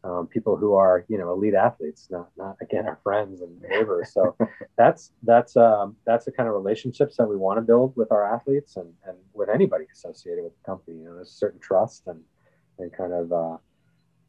[0.03, 4.11] Um, people who are you know elite athletes, not not again our friends and neighbors.
[4.11, 4.35] So
[4.77, 8.35] that's that's um, that's the kind of relationships that we want to build with our
[8.35, 10.97] athletes and and with anybody associated with the company.
[10.97, 12.19] You know, there's a certain trust and
[12.79, 13.57] and kind of uh,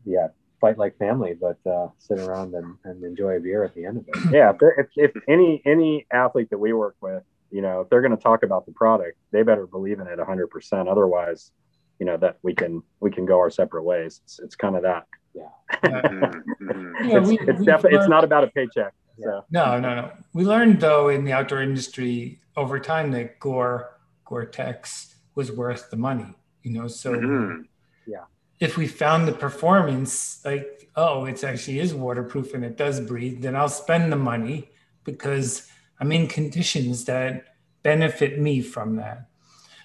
[0.05, 0.29] yeah
[0.61, 3.99] fight like family, but uh, sit around and, and enjoy a beer at the end
[3.99, 4.33] of it.
[4.33, 8.01] Yeah, if, if, if any any athlete that we work with, you know, if they're
[8.01, 10.90] going to talk about the product, they better believe in it 100%.
[10.90, 11.53] Otherwise,
[11.99, 14.21] you know, that we can we can go our separate ways.
[14.25, 15.07] It's, it's kind of that.
[15.35, 15.42] Yeah.
[15.85, 17.09] Mm-hmm.
[17.09, 18.92] yeah it's, we, it's definitely it's not about a paycheck.
[19.23, 19.45] So.
[19.51, 20.11] No, no, no.
[20.35, 25.97] We learned though in the outdoor industry over time that Gore Gore-Tex was worth the
[25.97, 26.35] money.
[26.62, 27.62] You know, so mm-hmm.
[28.07, 28.25] yeah
[28.61, 33.42] if we found the performance like oh it actually is waterproof and it does breathe
[33.42, 34.71] then i'll spend the money
[35.05, 35.69] because
[36.01, 39.29] i'm in conditions that benefit me from that.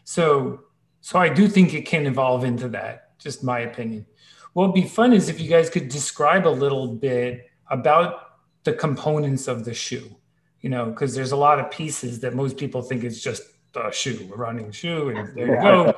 [0.04, 0.62] So
[1.02, 4.06] so i do think it can evolve into that just my opinion.
[4.54, 8.74] What would be fun is if you guys could describe a little bit about the
[8.74, 10.16] components of the shoe
[10.62, 13.44] you know because there's a lot of pieces that most people think is just
[13.76, 15.96] a shoe a running shoe and there you go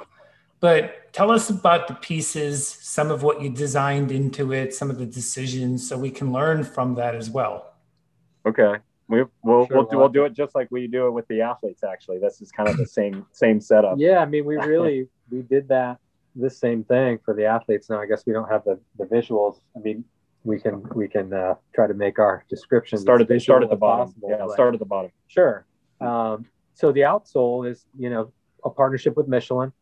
[0.64, 4.98] but tell us about the pieces, some of what you designed into it, some of
[4.98, 7.74] the decisions, so we can learn from that as well.
[8.46, 8.76] Okay,
[9.10, 11.42] we, we'll sure, we'll, do, we'll do it just like we do it with the
[11.42, 11.84] athletes.
[11.84, 13.96] Actually, this is kind of the same same setup.
[13.98, 15.98] Yeah, I mean, we really we did that
[16.38, 17.90] the same thing for the athletes.
[17.90, 19.60] Now, I guess we don't have the the visuals.
[19.76, 20.06] I mean,
[20.46, 23.70] we can we can uh, try to make our description start at the start at
[23.70, 24.14] the bottom.
[24.14, 25.12] Possible, yeah, start at the bottom.
[25.28, 25.66] Sure.
[26.00, 28.32] Um, so the outsole is you know
[28.64, 29.74] a partnership with Michelin.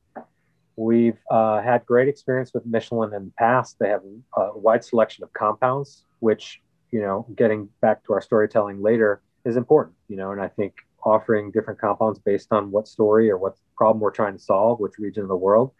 [0.75, 3.77] We've uh, had great experience with Michelin in the past.
[3.79, 4.01] They have
[4.35, 9.57] a wide selection of compounds, which you know, getting back to our storytelling later is
[9.57, 9.95] important.
[10.07, 14.01] You know, and I think offering different compounds based on what story or what problem
[14.01, 15.71] we're trying to solve, which region of the world,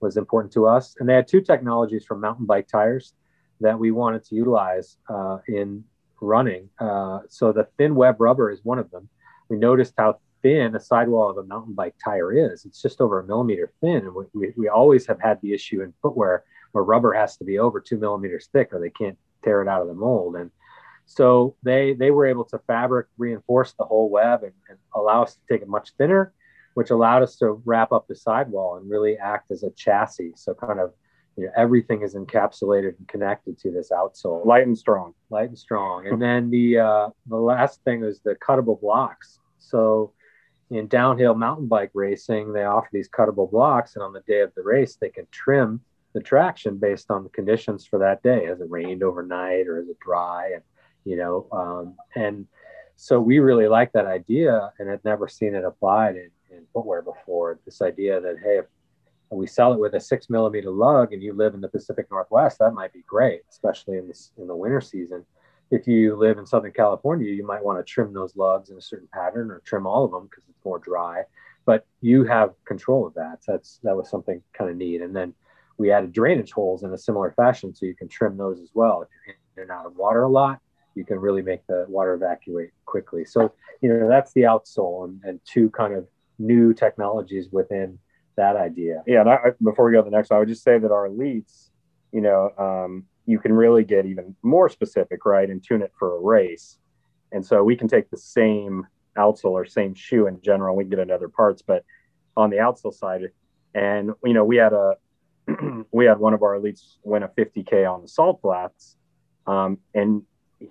[0.00, 0.96] was important to us.
[0.98, 3.12] And they had two technologies from mountain bike tires
[3.60, 5.84] that we wanted to utilize uh, in
[6.22, 6.70] running.
[6.78, 9.08] Uh, so the thin web rubber is one of them.
[9.48, 12.64] We noticed how thin a sidewall of a mountain bike tire is.
[12.64, 14.06] It's just over a millimeter thin.
[14.06, 17.44] And we, we, we always have had the issue in footwear where rubber has to
[17.44, 20.36] be over two millimeters thick or they can't tear it out of the mold.
[20.36, 20.50] And
[21.06, 25.34] so they they were able to fabric reinforce the whole web and, and allow us
[25.34, 26.32] to take it much thinner,
[26.74, 30.34] which allowed us to wrap up the sidewall and really act as a chassis.
[30.36, 30.92] So kind of
[31.36, 35.58] you know everything is encapsulated and connected to this outsole, light and strong, light and
[35.58, 36.06] strong.
[36.12, 39.40] And then the uh, the last thing is the cuttable blocks.
[39.58, 40.12] So
[40.70, 44.54] in downhill mountain bike racing, they offer these cuttable blocks, and on the day of
[44.54, 45.80] the race, they can trim
[46.12, 48.46] the traction based on the conditions for that day.
[48.46, 50.52] Has it rained overnight or is it dry?
[50.54, 50.62] And
[51.04, 52.46] you know, um, and
[52.96, 57.02] so we really like that idea and had never seen it applied in, in footwear
[57.02, 57.58] before.
[57.64, 58.66] This idea that hey, if
[59.30, 62.58] we sell it with a six millimeter lug and you live in the Pacific Northwest,
[62.58, 65.24] that might be great, especially in in the winter season.
[65.70, 68.82] If you live in Southern California, you might want to trim those lugs in a
[68.82, 71.22] certain pattern or trim all of them because it's more dry.
[71.64, 73.38] But you have control of that.
[73.46, 75.02] That's that was something kind of neat.
[75.02, 75.34] And then
[75.78, 79.02] we added drainage holes in a similar fashion, so you can trim those as well.
[79.02, 80.58] If you're in and out of water a lot,
[80.94, 83.24] you can really make the water evacuate quickly.
[83.24, 86.06] So, you know, that's the outsole and, and two kind of
[86.38, 87.98] new technologies within
[88.36, 89.02] that idea.
[89.06, 89.20] Yeah.
[89.20, 91.08] And I, before we go to the next one, I would just say that our
[91.08, 91.70] elites,
[92.12, 96.16] you know, um, you can really get even more specific, right, and tune it for
[96.16, 96.78] a race.
[97.32, 100.76] And so we can take the same outsole or same shoe in general.
[100.76, 101.84] We can get into other parts, but
[102.36, 103.22] on the outsole side,
[103.74, 104.96] and you know, we had a
[105.92, 108.96] we had one of our elites win a 50k on the salt flats,
[109.46, 110.22] um, and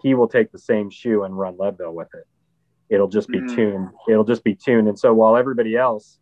[0.02, 2.28] he will take the same shoe and run Leadville with it.
[2.90, 3.56] It'll just be mm.
[3.56, 3.90] tuned.
[4.08, 4.88] It'll just be tuned.
[4.88, 6.20] And so while everybody else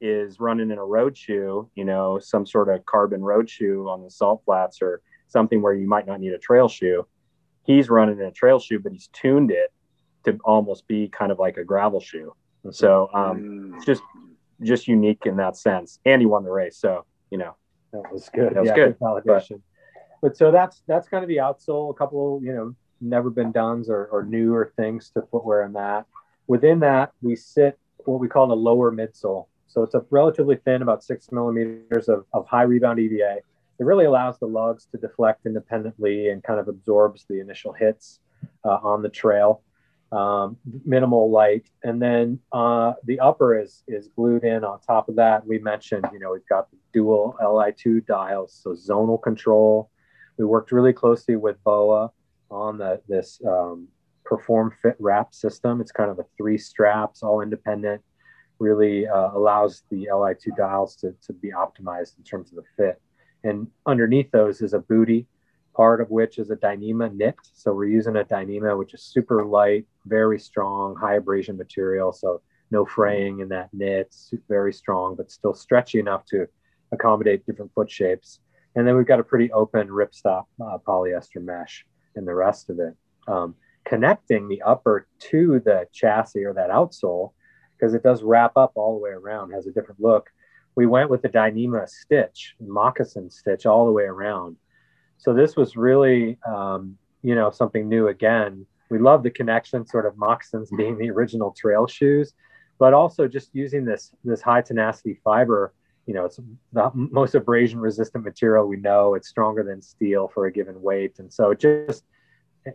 [0.00, 4.02] is running in a road shoe, you know, some sort of carbon road shoe on
[4.02, 7.06] the salt flats or something where you might not need a trail shoe,
[7.64, 9.72] he's running in a trail shoe, but he's tuned it
[10.24, 12.34] to almost be kind of like a gravel shoe.
[12.70, 13.84] So um, mm.
[13.84, 14.02] just
[14.62, 15.98] just unique in that sense.
[16.06, 16.78] And he won the race.
[16.78, 17.56] So, you know,
[17.92, 18.54] that was good.
[18.54, 18.98] That was yeah, good.
[18.98, 19.60] good validation.
[20.22, 21.90] But, but so that's that's kind of the outsole.
[21.90, 26.06] A couple, you know, never been done or, or newer things to footwear in that.
[26.46, 29.46] Within that, we sit what we call the lower midsole.
[29.66, 33.38] So it's a relatively thin, about six millimeters of, of high rebound EVA.
[33.78, 38.20] It really allows the lugs to deflect independently and kind of absorbs the initial hits
[38.64, 39.62] uh, on the trail.
[40.12, 45.16] Um, minimal light, and then uh, the upper is is glued in on top of
[45.16, 45.44] that.
[45.44, 49.90] We mentioned, you know, we've got the dual Li2 dials, so zonal control.
[50.38, 52.12] We worked really closely with BOA
[52.48, 53.88] on the, this um,
[54.24, 55.80] perform fit wrap system.
[55.80, 58.02] It's kind of a three straps, all independent,
[58.58, 63.00] really uh, allows the Li2 dials to, to be optimized in terms of the fit.
[63.44, 65.26] And underneath those is a booty,
[65.76, 67.36] part of which is a Dyneema knit.
[67.52, 72.12] So we're using a Dyneema, which is super light, very strong, high abrasion material.
[72.12, 74.14] So no fraying in that knit,
[74.48, 76.46] very strong, but still stretchy enough to
[76.90, 78.40] accommodate different foot shapes.
[78.74, 82.80] And then we've got a pretty open ripstop uh, polyester mesh in the rest of
[82.80, 82.94] it.
[83.28, 83.54] Um,
[83.84, 87.32] connecting the upper to the chassis or that outsole,
[87.76, 90.30] because it does wrap up all the way around, has a different look.
[90.76, 94.56] We went with the Dyneema stitch, moccasin stitch all the way around.
[95.18, 98.66] So this was really, um, you know, something new again.
[98.90, 102.34] We love the connection, sort of moccasins being the original trail shoes,
[102.78, 105.72] but also just using this this high tenacity fiber
[106.06, 106.38] you know, it's
[106.72, 109.14] the most abrasion resistant material we know.
[109.14, 111.18] It's stronger than steel for a given weight.
[111.18, 112.04] And so just,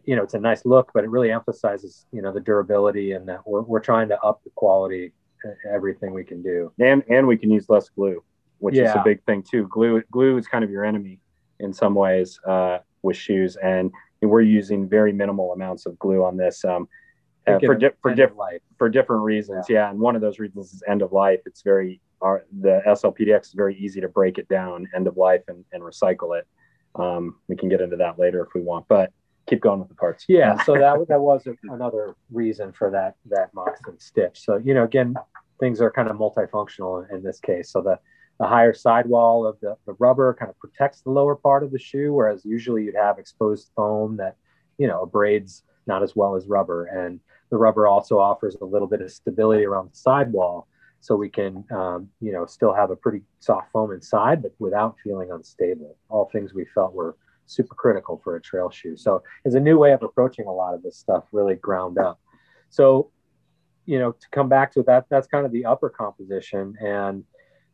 [0.04, 3.28] you know, it's a nice look, but it really emphasizes, you know, the durability and
[3.30, 5.14] that we're, we're trying to up the quality,
[5.72, 6.72] everything we can do.
[6.80, 8.24] And, and we can use less glue,
[8.60, 8.90] which yeah.
[8.90, 9.68] is a big thing too.
[9.70, 11.20] Glue, glue is kind of your enemy
[11.60, 13.58] in some ways uh, with shoes.
[13.58, 16.64] And we're using very minimal amounts of glue on this.
[16.66, 16.88] Um,
[17.48, 19.86] uh, for di- for different for different reasons, yeah.
[19.86, 19.90] yeah.
[19.90, 21.40] And one of those reasons is end of life.
[21.46, 25.42] It's very our the SLPDX is very easy to break it down end of life
[25.48, 26.48] and, and recycle it.
[26.96, 29.12] Um, we can get into that later if we want, but
[29.50, 30.26] keep going with the parts.
[30.28, 34.40] Yeah, so that that was a, another reason for that that moccasin stitch.
[34.40, 35.16] So you know, again,
[35.60, 37.72] things are kind of multifunctional in this case.
[37.72, 38.00] So the
[38.40, 41.80] the higher sidewall of the, the rubber kind of protects the lower part of the
[41.80, 44.38] shoe, whereas usually you'd have exposed foam that,
[44.78, 46.86] you know, abrades not as well as rubber.
[46.86, 47.20] And
[47.50, 50.70] the rubber also offers a little bit of stability around the sidewall
[51.02, 54.96] so we can um, you know still have a pretty soft foam inside but without
[55.04, 57.16] feeling unstable all things we felt were
[57.50, 60.74] super critical for a trail shoe so it's a new way of approaching a lot
[60.74, 62.20] of this stuff really ground up
[62.70, 63.10] so
[63.86, 67.24] you know to come back to that that's kind of the upper composition and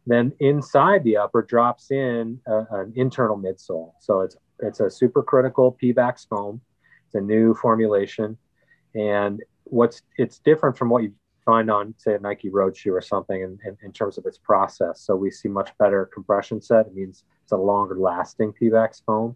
[0.07, 5.21] then inside the upper drops in a, an internal midsole so it's it's a super
[5.21, 6.61] critical Pebax foam
[7.05, 8.38] it's a new formulation
[8.95, 11.11] and what's it's different from what you
[11.45, 14.39] find on say a Nike road shoe or something in, in, in, terms of its
[14.39, 15.01] process.
[15.01, 16.88] So we see much better compression set.
[16.88, 19.36] It means it's a longer lasting Pebax foam.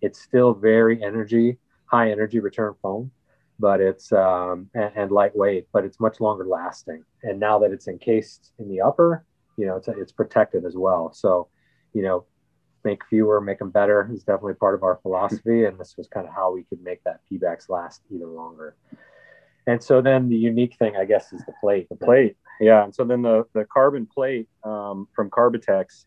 [0.00, 3.10] It's still very energy, high energy return foam,
[3.58, 7.04] but it's um, and, and, lightweight, but it's much longer lasting.
[7.22, 9.24] And now that it's encased in the upper,
[9.56, 11.12] you know, it's, it's protected as well.
[11.12, 11.48] So,
[11.92, 12.24] you know,
[12.84, 15.64] make fewer, make them better is definitely part of our philosophy.
[15.64, 18.76] And this was kind of how we could make that Pebax last even longer.
[19.66, 21.88] And so then the unique thing, I guess, is the plate.
[21.90, 22.82] The plate, yeah.
[22.84, 26.06] And so then the the carbon plate um, from Carbitex,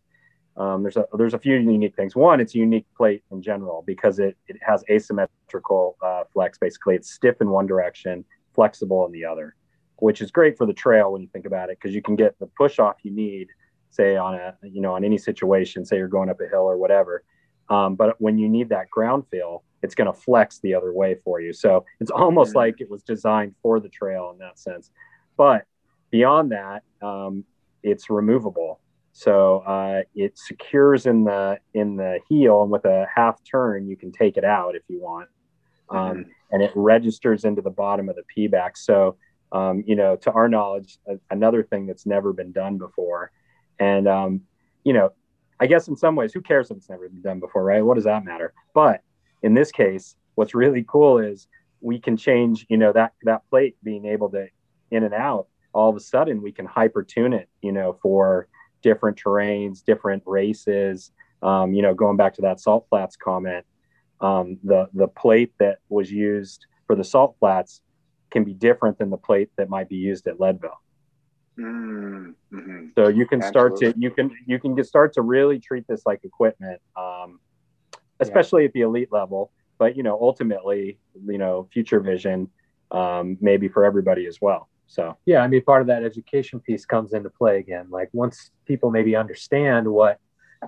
[0.56, 2.16] um, there's a there's a few unique things.
[2.16, 6.58] One, it's a unique plate in general because it it has asymmetrical uh, flex.
[6.58, 8.24] Basically, it's stiff in one direction,
[8.54, 9.56] flexible in the other,
[9.98, 12.38] which is great for the trail when you think about it because you can get
[12.40, 13.48] the push off you need,
[13.90, 16.78] say on a you know on any situation, say you're going up a hill or
[16.78, 17.24] whatever.
[17.70, 21.16] Um, but when you need that ground feel, it's going to flex the other way
[21.24, 21.54] for you.
[21.54, 22.58] So it's almost mm-hmm.
[22.58, 24.92] like it was designed for the trail in that sense.
[25.38, 25.66] But
[26.12, 27.46] beyond that, um,
[27.82, 28.80] it's removable.
[29.14, 33.96] So uh, it secures in the in the heel, and with a half turn, you
[33.96, 35.30] can take it out if you want,
[35.90, 36.22] um, mm-hmm.
[36.52, 38.78] and it registers into the bottom of the Pebax.
[38.78, 39.18] So
[39.52, 43.32] um, you know, to our knowledge, a, another thing that's never been done before,
[43.80, 44.42] and um,
[44.84, 45.12] you know,
[45.60, 47.86] I guess in some ways, who cares if it's never been done before, right?
[47.86, 48.52] What does that matter?
[48.74, 49.02] But
[49.44, 51.48] in this case, what's really cool is
[51.82, 54.48] we can change, you know, that that plate being able to
[54.90, 55.48] in and out.
[55.72, 58.48] All of a sudden, we can hyper tune it, you know, for
[58.84, 61.12] different terrains, different races.
[61.42, 63.66] Um, you know, going back to that salt flats comment,
[64.22, 67.82] um, the the plate that was used for the salt flats
[68.30, 70.80] can be different than the plate that might be used at Leadville.
[71.60, 72.88] Mm-hmm.
[72.96, 76.04] So you can start to you can you can get start to really treat this
[76.06, 77.40] like equipment, um,
[78.20, 78.68] especially yeah.
[78.68, 79.52] at the elite level.
[79.78, 82.50] But you know, ultimately, you know, future vision
[82.92, 84.70] um, maybe for everybody as well.
[84.94, 87.88] So yeah, I mean, part of that education piece comes into play again.
[87.90, 90.20] Like once people maybe understand what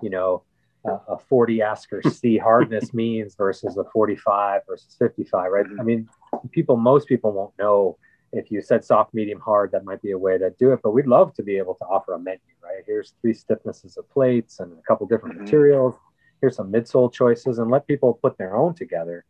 [0.02, 0.42] you know
[0.84, 5.66] uh, a 40 Asker C hardness means versus a 45 versus 55, right?
[5.66, 5.80] Mm-hmm.
[5.80, 6.10] I mean,
[6.52, 8.00] people, most people won't know
[8.32, 10.80] if you said soft, medium, hard, that might be a way to do it.
[10.82, 12.84] But we'd love to be able to offer a menu, right?
[12.88, 15.46] Here's three stiffnesses of plates and a couple different mm-hmm.
[15.46, 15.94] materials.
[16.42, 19.24] Here's some midsole choices, and let people put their own together.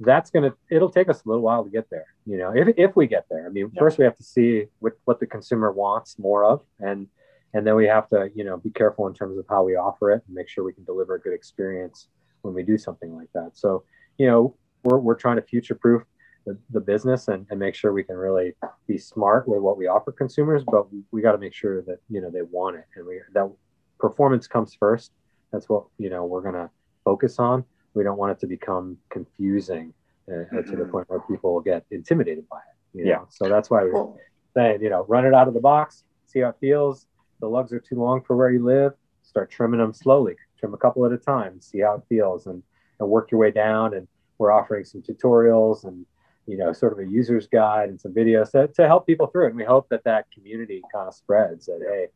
[0.00, 0.54] That's gonna.
[0.70, 2.06] It'll take us a little while to get there.
[2.26, 3.46] You know, if if we get there.
[3.46, 3.78] I mean, yeah.
[3.78, 7.06] first we have to see what what the consumer wants more of, and
[7.52, 10.10] and then we have to you know be careful in terms of how we offer
[10.12, 12.08] it and make sure we can deliver a good experience
[12.42, 13.50] when we do something like that.
[13.54, 13.84] So
[14.16, 16.02] you know, we're we're trying to future proof
[16.46, 18.54] the, the business and, and make sure we can really
[18.86, 21.98] be smart with what we offer consumers but we, we got to make sure that
[22.08, 23.50] you know they want it and we that
[23.98, 25.12] performance comes first
[25.52, 26.70] that's what you know we're going to
[27.04, 29.92] focus on we don't want it to become confusing
[30.28, 30.70] uh, mm-hmm.
[30.70, 33.10] to the point where people get intimidated by it you know?
[33.10, 34.18] yeah so that's why we're cool.
[34.54, 37.06] saying you know run it out of the box see how it feels
[37.40, 40.76] the lugs are too long for where you live start trimming them slowly trim a
[40.76, 42.62] couple at a time see how it feels and,
[42.98, 44.06] and work your way down and
[44.38, 46.06] we're offering some tutorials and
[46.50, 49.44] you know, sort of a user's guide and some videos to, to help people through
[49.44, 49.48] it.
[49.50, 52.08] And we hope that that community kind of spreads that, hey,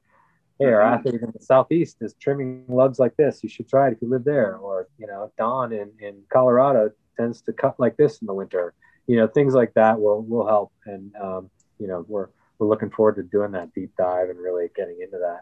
[0.59, 0.95] hey, our mm-hmm.
[0.95, 3.43] athlete in the Southeast is trimming lugs like this.
[3.43, 4.57] You should try it if you live there.
[4.57, 8.75] Or, you know, Don in, in Colorado tends to cut like this in the winter.
[9.07, 10.73] You know, things like that will, will help.
[10.87, 12.29] And, um, you know, we're,
[12.59, 15.41] we're looking forward to doing that deep dive and really getting into that.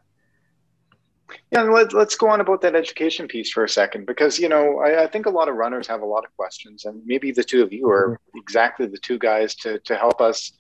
[1.51, 4.81] Yeah, let, let's go on about that education piece for a second because you know
[4.81, 7.45] I, I, think a lot of runners have a lot of questions, and maybe the
[7.45, 8.39] two of you are mm-hmm.
[8.39, 10.53] exactly the two guys to to help us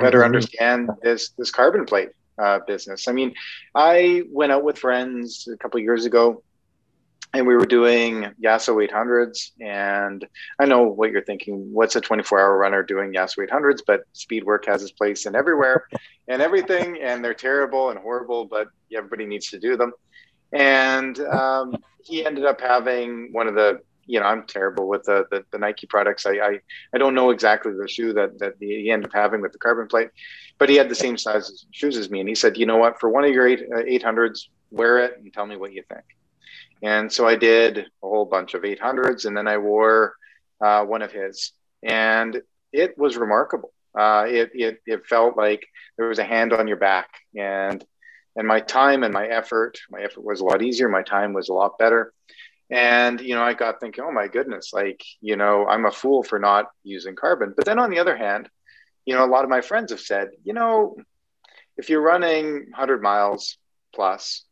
[0.00, 0.24] better mm-hmm.
[0.24, 2.08] understand this this carbon plate
[2.42, 3.08] uh, business.
[3.08, 3.34] I mean,
[3.74, 6.42] I went out with friends a couple years ago,
[7.34, 10.26] and we were doing Yasso 800s, and
[10.58, 11.72] I know what you're thinking.
[11.72, 13.80] What's a 24-hour runner doing Yasso 800s?
[13.86, 15.86] But speed work has its place in everywhere
[16.28, 19.92] and everything, and they're terrible and horrible, but everybody needs to do them
[20.52, 25.26] and um, he ended up having one of the you know i'm terrible with the
[25.30, 26.60] the, the nike products I, I,
[26.94, 29.88] I don't know exactly the shoe that that he ended up having with the carbon
[29.88, 30.10] plate
[30.58, 32.98] but he had the same size shoes as me and he said you know what
[33.00, 36.04] for one of your eight, uh, 800s wear it and tell me what you think.
[36.82, 40.14] And so I did a whole bunch of 800s, and then I wore
[40.60, 41.52] uh, one of his,
[41.82, 42.40] and
[42.72, 43.72] it was remarkable.
[43.98, 47.84] Uh, it, it, it felt like there was a hand on your back, and
[48.38, 50.90] and my time and my effort, my effort was a lot easier.
[50.90, 52.12] My time was a lot better.
[52.70, 56.22] And you know, I got thinking, oh my goodness, like you know, I'm a fool
[56.22, 57.54] for not using carbon.
[57.56, 58.48] But then on the other hand,
[59.04, 60.96] you know, a lot of my friends have said, you know,
[61.76, 63.58] if you're running 100 miles
[63.94, 64.44] plus,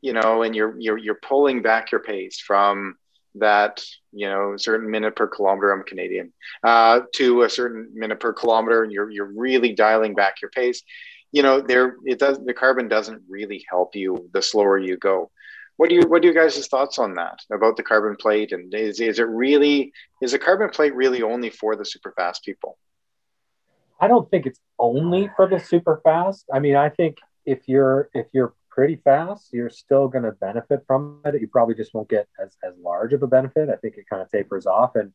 [0.00, 2.96] you know, and you're you're you're pulling back your pace from
[3.36, 6.32] that you know certain minute per kilometer i'm canadian
[6.64, 10.82] uh, to a certain minute per kilometer and you're you're really dialing back your pace
[11.32, 15.30] you know there it does the carbon doesn't really help you the slower you go
[15.80, 18.74] what do you what do you guys' thoughts on that about the carbon plate and
[18.74, 22.76] is, is it really is the carbon plate really only for the super fast people
[23.98, 27.16] i don't think it's only for the super fast i mean i think
[27.46, 31.40] if you're if you're pretty fast, you're still going to benefit from it.
[31.40, 33.68] You probably just won't get as, as large of a benefit.
[33.68, 34.94] I think it kind of tapers off.
[34.94, 35.12] And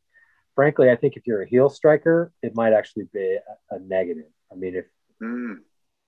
[0.55, 3.37] frankly, I think if you're a heel striker, it might actually be
[3.71, 4.29] a, a negative.
[4.51, 4.85] I mean, if
[5.23, 5.55] mm.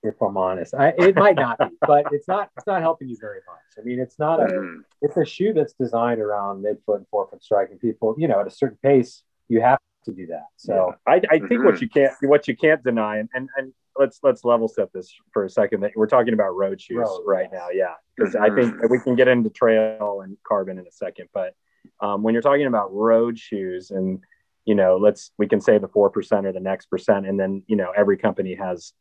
[0.02, 3.16] If I'm honest, I, it might not be, but it's not it's not helping you
[3.20, 3.78] very much.
[3.78, 4.78] I mean, it's not a mm.
[5.02, 8.14] it's a shoe that's designed around midfoot and forefoot striking people.
[8.18, 10.46] You know, at a certain pace, you have to do that.
[10.56, 11.12] So yeah.
[11.12, 11.64] I, I think mm-hmm.
[11.64, 15.12] what you can't what you can't deny, and, and and let's let's level set this
[15.32, 15.80] for a second.
[15.80, 17.60] That we're talking about road shoes road, right yes.
[17.60, 18.52] now, yeah, because mm-hmm.
[18.52, 18.90] I think mm-hmm.
[18.90, 21.28] we can get into trail and carbon in a second.
[21.34, 21.54] But
[22.00, 24.20] um, when you're talking about road shoes, and
[24.64, 27.62] you know, let's we can say the four percent or the next percent, and then
[27.66, 28.92] you know, every company has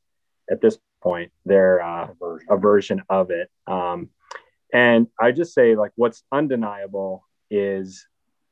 [0.50, 2.08] at this point their uh,
[2.50, 3.50] a version of it.
[3.66, 4.10] Um,
[4.74, 8.06] and I just say like what's undeniable is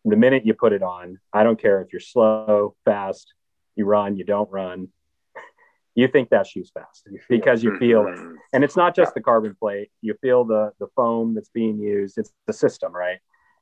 [0.05, 3.33] the minute you put it on, I don't care if you're slow, fast,
[3.75, 4.89] you run, you don't run,
[5.95, 8.19] you think that shoe's fast because you feel it.
[8.53, 12.17] And it's not just the carbon plate, you feel the the foam that's being used,
[12.17, 13.19] it's the system, right?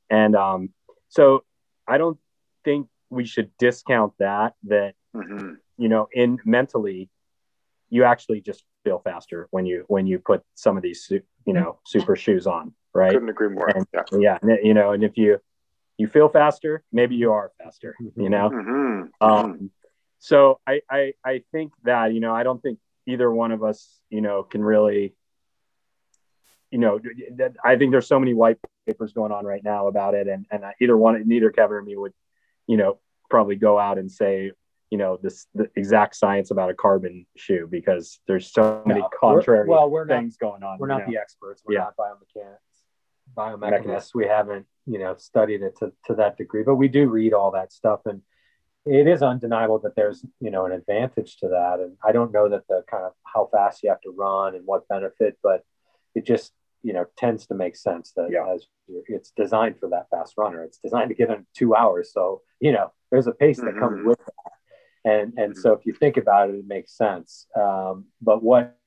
[0.09, 0.69] And um,
[1.09, 1.43] so
[1.87, 2.19] I don't
[2.63, 5.53] think we should discount that that mm-hmm.
[5.77, 7.09] you know, in mentally
[7.93, 11.11] you actually just feel faster when you when you put some of these
[11.45, 13.11] you know super shoes on, right?
[13.11, 13.69] Couldn't agree more.
[13.69, 14.39] And, yeah.
[14.43, 15.39] yeah, you know, and if you
[15.99, 18.49] you feel faster, maybe you are faster, you know.
[18.49, 19.03] Mm-hmm.
[19.21, 19.65] Um, mm-hmm.
[20.17, 23.99] so I, I I think that you know I don't think either one of us
[24.09, 25.13] you know can really
[26.71, 26.99] you know
[27.63, 30.63] I think there's so many white papers going on right now about it, and and
[30.81, 32.13] either one neither Kevin or me would
[32.65, 32.97] you know
[33.29, 34.51] probably go out and say
[34.93, 39.09] you know this the exact science about a carbon shoe because there's so many no,
[39.19, 40.77] contrary we're, well, we're things not, going on.
[40.79, 41.63] We're not the experts.
[41.65, 41.89] We're yeah.
[41.89, 42.73] not biomechanics
[43.35, 44.13] biomechanists.
[44.13, 47.51] We haven't, you know, studied it to, to that degree, but we do read all
[47.51, 48.01] that stuff.
[48.05, 48.21] And
[48.85, 51.79] it is undeniable that there's, you know, an advantage to that.
[51.79, 54.65] And I don't know that the kind of how fast you have to run and
[54.65, 55.63] what benefit, but
[56.15, 56.51] it just,
[56.83, 58.53] you know, tends to make sense that yeah.
[58.53, 58.67] as
[59.07, 60.63] it's designed for that fast runner.
[60.63, 62.11] It's designed to get in two hours.
[62.11, 63.79] So, you know, there's a pace that mm-hmm.
[63.79, 64.42] comes with that.
[65.05, 65.59] And, and mm-hmm.
[65.59, 67.47] so if you think about it, it makes sense.
[67.55, 68.77] Um, but what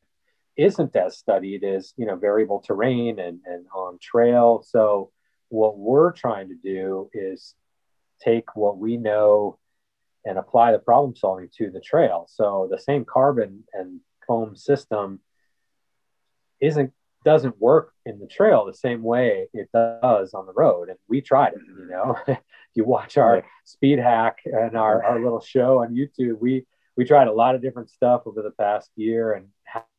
[0.57, 5.11] isn't as studied is you know variable terrain and, and on trail so
[5.49, 7.55] what we're trying to do is
[8.23, 9.59] take what we know
[10.25, 15.21] and apply the problem solving to the trail so the same carbon and foam system
[16.61, 16.93] isn't
[17.27, 21.21] doesn't work in the trail the same way it does on the road and we
[21.21, 22.39] tried it you know if
[22.75, 26.65] you watch our speed hack and our, our little show on youtube we
[26.97, 29.49] we tried a lot of different stuff over the past year and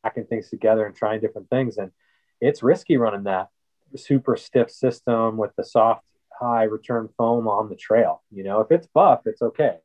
[0.02, 1.78] hacking things together and trying different things.
[1.78, 1.92] And
[2.40, 3.48] it's risky running that
[3.96, 6.04] super stiff system with the soft
[6.38, 8.22] high return foam on the trail.
[8.30, 9.78] You know, if it's buff, it's okay.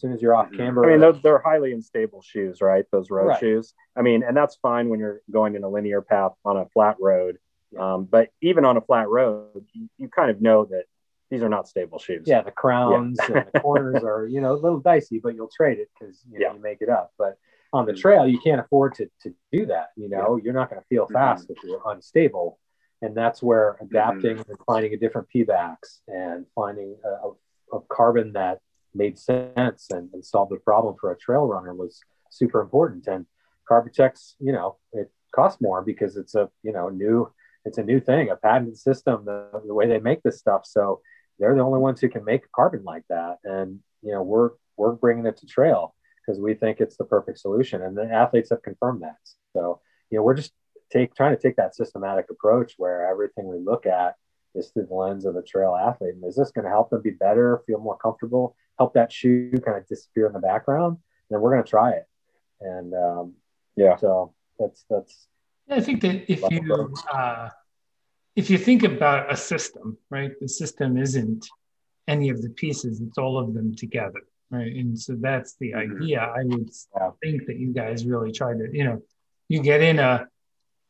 [0.00, 0.56] As soon as you're off mm-hmm.
[0.56, 2.86] camber, I mean, they're, they're highly unstable shoes, right?
[2.90, 3.38] Those road right.
[3.38, 3.74] shoes.
[3.94, 6.96] I mean, and that's fine when you're going in a linear path on a flat
[6.98, 7.36] road.
[7.78, 10.84] Um, but even on a flat road, you, you, kind of know that
[11.30, 12.24] these are not stable shoes.
[12.26, 13.40] Yeah, the crowns yeah.
[13.40, 16.38] and the corners are, you know, a little dicey, but you'll trade it because you,
[16.38, 16.54] know, yeah.
[16.54, 17.12] you make it up.
[17.18, 17.36] But
[17.74, 19.88] on the trail, you can't afford to, to do that.
[19.96, 20.44] You know, yeah.
[20.44, 21.14] you're not going to feel mm-hmm.
[21.14, 21.52] fast mm-hmm.
[21.52, 22.58] if you're unstable.
[23.02, 24.50] And that's where adapting mm-hmm.
[24.50, 28.60] and finding a different Pebax and finding a, a, a carbon that
[28.94, 33.06] made sense and, and solved the problem for a trail runner was super important.
[33.06, 33.26] And
[33.70, 37.32] Carbitex, you know, it costs more because it's a, you know, new,
[37.64, 40.62] it's a new thing, a patented system, the, the way they make this stuff.
[40.64, 41.00] So
[41.38, 43.38] they're the only ones who can make a carbon like that.
[43.44, 47.38] And, you know, we're, we're bringing it to trail because we think it's the perfect
[47.38, 47.82] solution.
[47.82, 49.16] And the athletes have confirmed that.
[49.54, 49.80] So,
[50.10, 50.52] you know, we're just
[50.90, 54.16] take trying to take that systematic approach where everything we look at
[54.54, 56.14] is through the lens of a trail athlete.
[56.14, 59.52] And is this going to help them be better, feel more comfortable, help that shoe
[59.64, 60.96] kind of disappear in the background?
[61.30, 62.06] then we're going to try it.
[62.60, 63.34] And um,
[63.76, 65.28] yeah, so that's that's.
[65.70, 67.48] I think that if you uh,
[68.36, 71.46] if you think about a system, right, the system isn't
[72.08, 74.20] any of the pieces, it's all of them together,
[74.50, 74.74] right?
[74.74, 76.02] And so that's the mm-hmm.
[76.02, 76.20] idea.
[76.20, 77.10] I would yeah.
[77.22, 79.00] think that you guys really try to, you know,
[79.48, 80.26] you get in a,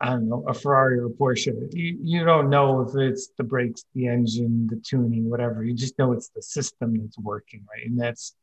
[0.01, 1.53] I don't know, a Ferrari or a Porsche.
[1.73, 5.63] You, you don't know if it's the brakes, the engine, the tuning, whatever.
[5.63, 7.87] You just know it's the system that's working, right?
[7.87, 8.35] And that's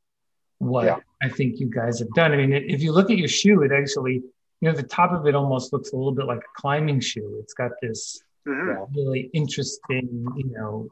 [0.60, 0.98] what yeah.
[1.22, 2.32] I think you guys have done.
[2.32, 4.22] I mean, if you look at your shoe, it actually,
[4.62, 7.38] you know, the top of it almost looks a little bit like a climbing shoe.
[7.42, 8.84] It's got this mm-hmm.
[8.96, 10.90] really interesting, you know,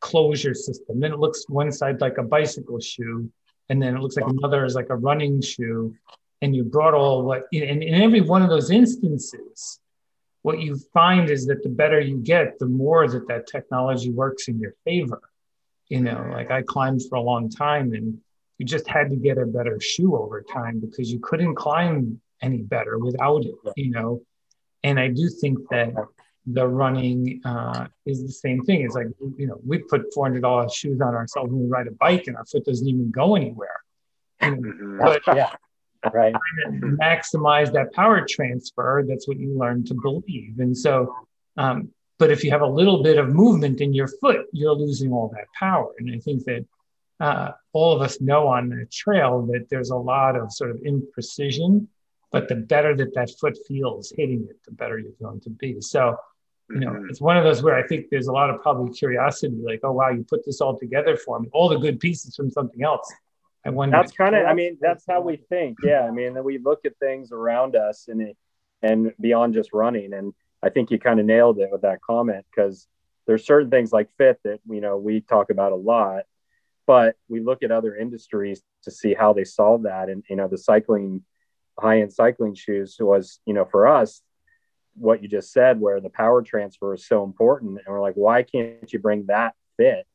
[0.00, 0.98] closure system.
[0.98, 3.30] Then it looks one side like a bicycle shoe,
[3.68, 5.94] and then it looks like another is like a running shoe.
[6.42, 9.80] And you brought all what, and in every one of those instances,
[10.48, 14.48] what you find is that the better you get, the more that that technology works
[14.48, 15.20] in your favor.
[15.90, 18.18] You know, like I climbed for a long time and
[18.56, 22.62] you just had to get a better shoe over time because you couldn't climb any
[22.62, 24.22] better without it, you know.
[24.82, 25.92] And I do think that
[26.46, 28.80] the running uh, is the same thing.
[28.80, 32.26] It's like, you know, we put $400 shoes on ourselves when we ride a bike
[32.26, 33.80] and our foot doesn't even go anywhere.
[34.40, 34.98] Mm-hmm.
[34.98, 35.52] but yeah,
[36.12, 36.34] right.
[36.70, 39.04] maximize that power transfer.
[39.06, 40.58] That's what you learn to believe.
[40.58, 41.14] And so,
[41.56, 45.12] um, but if you have a little bit of movement in your foot, you're losing
[45.12, 45.92] all that power.
[45.98, 46.66] And I think that
[47.20, 50.76] uh, all of us know on the trail that there's a lot of sort of
[50.78, 51.86] imprecision,
[52.30, 55.80] but the better that that foot feels hitting it, the better you're going to be.
[55.80, 56.16] So,
[56.70, 57.08] you know, mm-hmm.
[57.08, 59.92] it's one of those where I think there's a lot of probably curiosity, like, oh
[59.92, 63.12] wow, you put this all together for me, all the good pieces from something else.
[63.64, 63.96] I wonder.
[63.96, 65.78] That's kind of, I mean, that's how we think.
[65.82, 68.34] Yeah, I mean, we look at things around us and
[68.82, 70.12] and beyond just running.
[70.12, 70.32] And
[70.62, 72.86] I think you kind of nailed it with that comment because
[73.28, 76.24] there's certain things like fit that you know we talk about a lot
[76.86, 80.48] but we look at other industries to see how they solve that and you know
[80.48, 81.22] the cycling
[81.78, 84.22] high-end cycling shoes was you know for us
[84.94, 88.42] what you just said where the power transfer is so important and we're like why
[88.42, 90.06] can't you bring that fit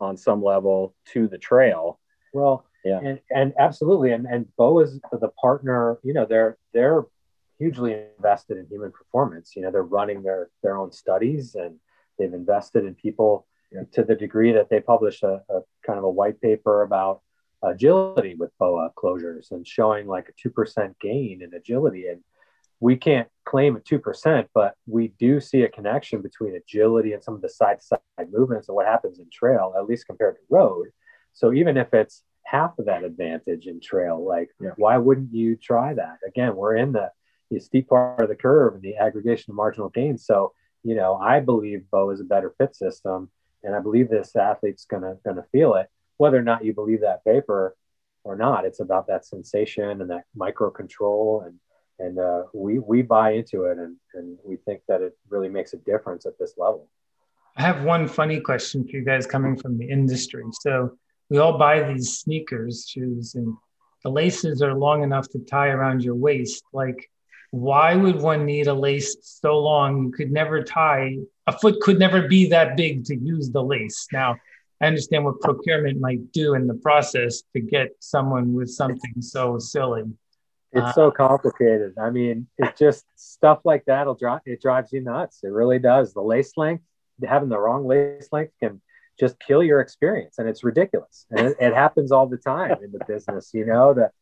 [0.00, 2.00] on some level to the trail
[2.32, 7.04] well yeah and, and absolutely and and BOA is the partner you know they're they're
[7.58, 11.76] hugely invested in human performance you know they're running their their own studies and
[12.18, 13.46] they've invested in people
[13.92, 17.22] to the degree that they publish a, a, kind of a white paper about
[17.62, 22.08] agility with BOA closures and showing like a 2% gain in agility.
[22.08, 22.20] And
[22.80, 27.34] we can't claim a 2%, but we do see a connection between agility and some
[27.34, 30.40] of the side to side movements and what happens in trail, at least compared to
[30.50, 30.88] road.
[31.32, 34.70] So even if it's half of that advantage in trail, like yeah.
[34.76, 36.18] why wouldn't you try that?
[36.26, 37.10] Again, we're in the,
[37.50, 40.24] the steep part of the curve and the aggregation of marginal gains.
[40.26, 43.30] So, you know, I believe BOA is a better fit system
[43.64, 45.88] and I believe this athlete's gonna gonna feel it,
[46.18, 47.74] whether or not you believe that paper
[48.22, 48.64] or not.
[48.64, 51.58] It's about that sensation and that micro control, and
[51.98, 55.72] and uh, we we buy into it, and and we think that it really makes
[55.72, 56.88] a difference at this level.
[57.56, 60.44] I have one funny question for you guys coming from the industry.
[60.60, 60.98] So
[61.30, 63.56] we all buy these sneakers, shoes, and
[64.02, 66.62] the laces are long enough to tie around your waist.
[66.72, 67.10] Like,
[67.50, 71.16] why would one need a lace so long you could never tie
[71.46, 74.06] a foot could never be that big to use the lace.
[74.12, 74.36] Now,
[74.80, 79.58] I understand what procurement might do in the process to get someone with something so
[79.58, 80.02] silly.
[80.72, 81.94] It's uh, so complicated.
[82.00, 85.40] I mean, it just stuff like that'll drive it drives you nuts.
[85.44, 86.12] It really does.
[86.12, 86.82] The lace length,
[87.24, 88.80] having the wrong lace length can
[89.18, 91.26] just kill your experience, and it's ridiculous.
[91.30, 93.50] And it, it happens all the time in the business.
[93.52, 94.12] You know, that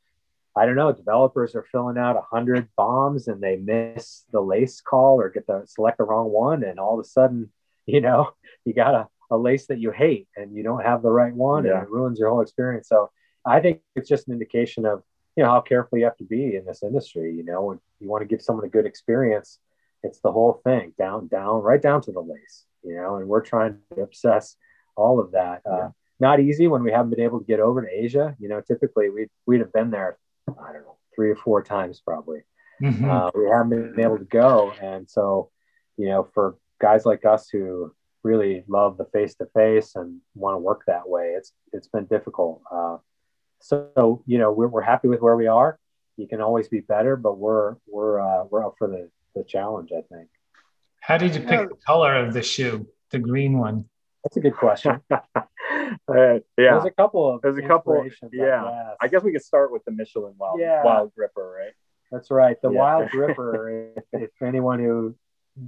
[0.56, 4.80] I don't know, developers are filling out a hundred bombs and they miss the lace
[4.80, 6.62] call or get the select the wrong one.
[6.62, 7.50] And all of a sudden,
[7.86, 8.30] you know,
[8.64, 11.64] you got a, a lace that you hate and you don't have the right one
[11.64, 11.74] yeah.
[11.74, 12.88] and it ruins your whole experience.
[12.88, 13.10] So
[13.46, 15.02] I think it's just an indication of,
[15.36, 17.34] you know, how careful you have to be in this industry.
[17.34, 19.58] You know, when you want to give someone a good experience,
[20.02, 23.40] it's the whole thing down, down, right down to the lace, you know, and we're
[23.40, 24.56] trying to obsess
[24.96, 25.62] all of that.
[25.64, 25.90] Uh,
[26.20, 28.36] not easy when we haven't been able to get over to Asia.
[28.38, 30.18] You know, typically we'd, we'd have been there
[30.48, 32.40] I don't know, three or four times probably.
[32.82, 33.08] Mm-hmm.
[33.08, 34.72] Uh, we haven't been able to go.
[34.82, 35.50] And so,
[35.96, 40.54] you know, for guys like us who really love the face to face and want
[40.54, 42.62] to work that way, it's it's been difficult.
[42.70, 42.98] Uh,
[43.60, 45.78] so, you know, we're, we're happy with where we are.
[46.16, 49.90] You can always be better, but we're we're uh, we're up for the the challenge.
[49.92, 50.28] I think.
[51.00, 53.86] How did you pick the color of the shoe, the green one?
[54.24, 55.00] That's a good question.
[55.10, 55.24] uh,
[56.08, 58.06] yeah, there's a couple of there's a couple.
[58.32, 60.82] Yeah, I guess we could start with the Michelin Wild yeah.
[60.84, 61.72] Wild Gripper, right?
[62.10, 62.56] That's right.
[62.62, 62.78] The yeah.
[62.78, 63.92] Wild Gripper.
[63.96, 65.16] if, if, anyone who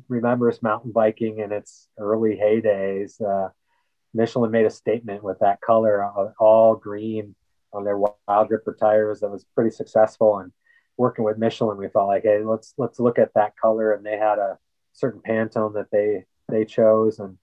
[0.09, 3.49] remembers mountain biking in its early heydays, uh,
[4.13, 6.05] Michelin made a statement with that color,
[6.39, 7.35] all green,
[7.73, 9.21] on their Wild Gripper tires.
[9.21, 10.39] That was pretty successful.
[10.39, 10.53] And
[10.97, 13.93] working with Michelin, we felt like, hey, let's let's look at that color.
[13.93, 14.59] And they had a
[14.93, 17.37] certain Pantone that they they chose, and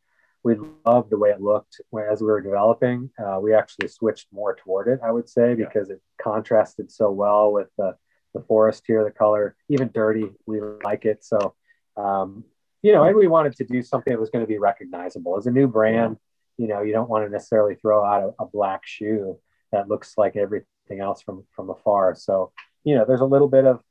[0.43, 3.09] we loved the way it looked as we were developing.
[3.23, 5.95] Uh, we actually switched more toward it, I would say, because yeah.
[5.95, 7.95] it contrasted so well with the,
[8.33, 10.25] the forest here, the color, even dirty.
[10.47, 11.23] We like it.
[11.23, 11.53] So,
[11.95, 12.43] um,
[12.81, 15.45] you know, and we wanted to do something that was going to be recognizable as
[15.45, 16.17] a new brand.
[16.57, 19.37] You know, you don't want to necessarily throw out a, a black shoe
[19.71, 22.15] that looks like everything else from from afar.
[22.15, 22.51] So,
[22.83, 23.81] you know, there's a little bit of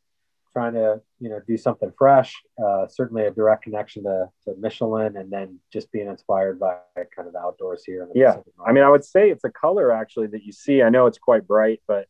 [0.53, 2.35] trying to you know do something fresh
[2.65, 6.77] uh, certainly a direct connection to, to michelin and then just being inspired by
[7.15, 8.37] kind of the outdoors here yeah.
[8.67, 10.83] I mean i would say it's a color actually that you see.
[10.83, 12.07] I know it's quite bright but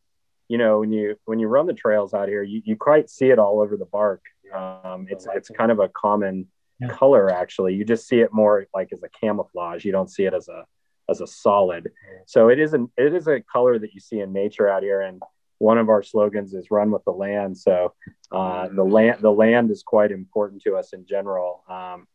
[0.47, 3.29] you know when you when you run the trails out here you, you quite see
[3.29, 4.23] it all over the bark.
[4.53, 6.47] Um, it's it's kind of a common
[6.81, 6.89] yeah.
[6.89, 7.75] color actually.
[7.75, 9.85] You just see it more like as a camouflage.
[9.85, 10.65] You don't see it as a
[11.09, 11.91] as a solid.
[12.25, 15.01] So it isn't it is a color that you see in nature out here.
[15.01, 15.21] And
[15.61, 17.57] one of our slogans is run with the land.
[17.57, 17.93] So
[18.31, 22.07] uh, the land the land is quite important to us in general um,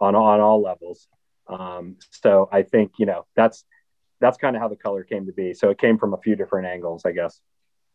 [0.00, 1.06] on on all levels.
[1.46, 3.64] Um, so I think you know that's
[4.20, 5.54] that's kind of how the color came to be.
[5.54, 7.40] So it came from a few different angles, I guess.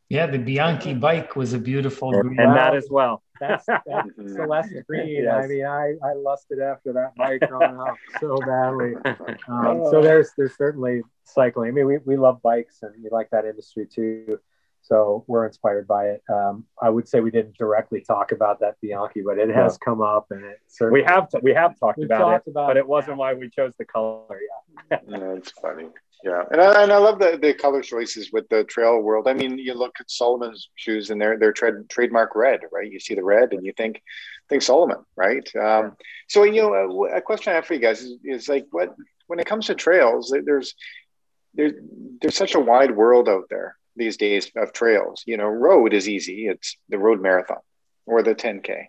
[0.10, 3.24] Yeah, the Bianchi bike was a beautiful and, and that as well.
[3.39, 5.24] That's, that's Celeste Green.
[5.24, 5.43] Yes.
[5.43, 8.93] I mean, I, I lusted after that bike growing up so badly.
[9.49, 11.70] Um, so there's there's certainly cycling.
[11.70, 14.39] I mean, we, we love bikes and we like that industry too.
[14.84, 16.23] So we're inspired by it.
[16.29, 20.01] Um, I would say we didn't directly talk about that Bianchi, but it has come
[20.01, 22.77] up, and it certainly we have to, we have talked about talked it, about but
[22.77, 24.38] it, wasn't why we chose the color.
[24.91, 25.88] Yeah, that's funny.
[26.25, 29.27] Yeah, and I, and I love the, the color choices with the trail world.
[29.29, 32.91] I mean, you look at Salomon's shoes, and they're they're trade, trademark red, right?
[32.91, 34.01] You see the red, and you think
[34.49, 35.49] think Salomon, right?
[35.55, 35.95] Um,
[36.27, 38.93] so you know, a, a, question I have for you guys is, is like, what
[39.27, 40.75] when it comes to trails, there's
[41.53, 41.73] there's
[42.21, 45.24] there's such a wide world out there these days of trails.
[45.26, 47.62] You know, road is easy; it's the road marathon
[48.06, 48.88] or the 10k.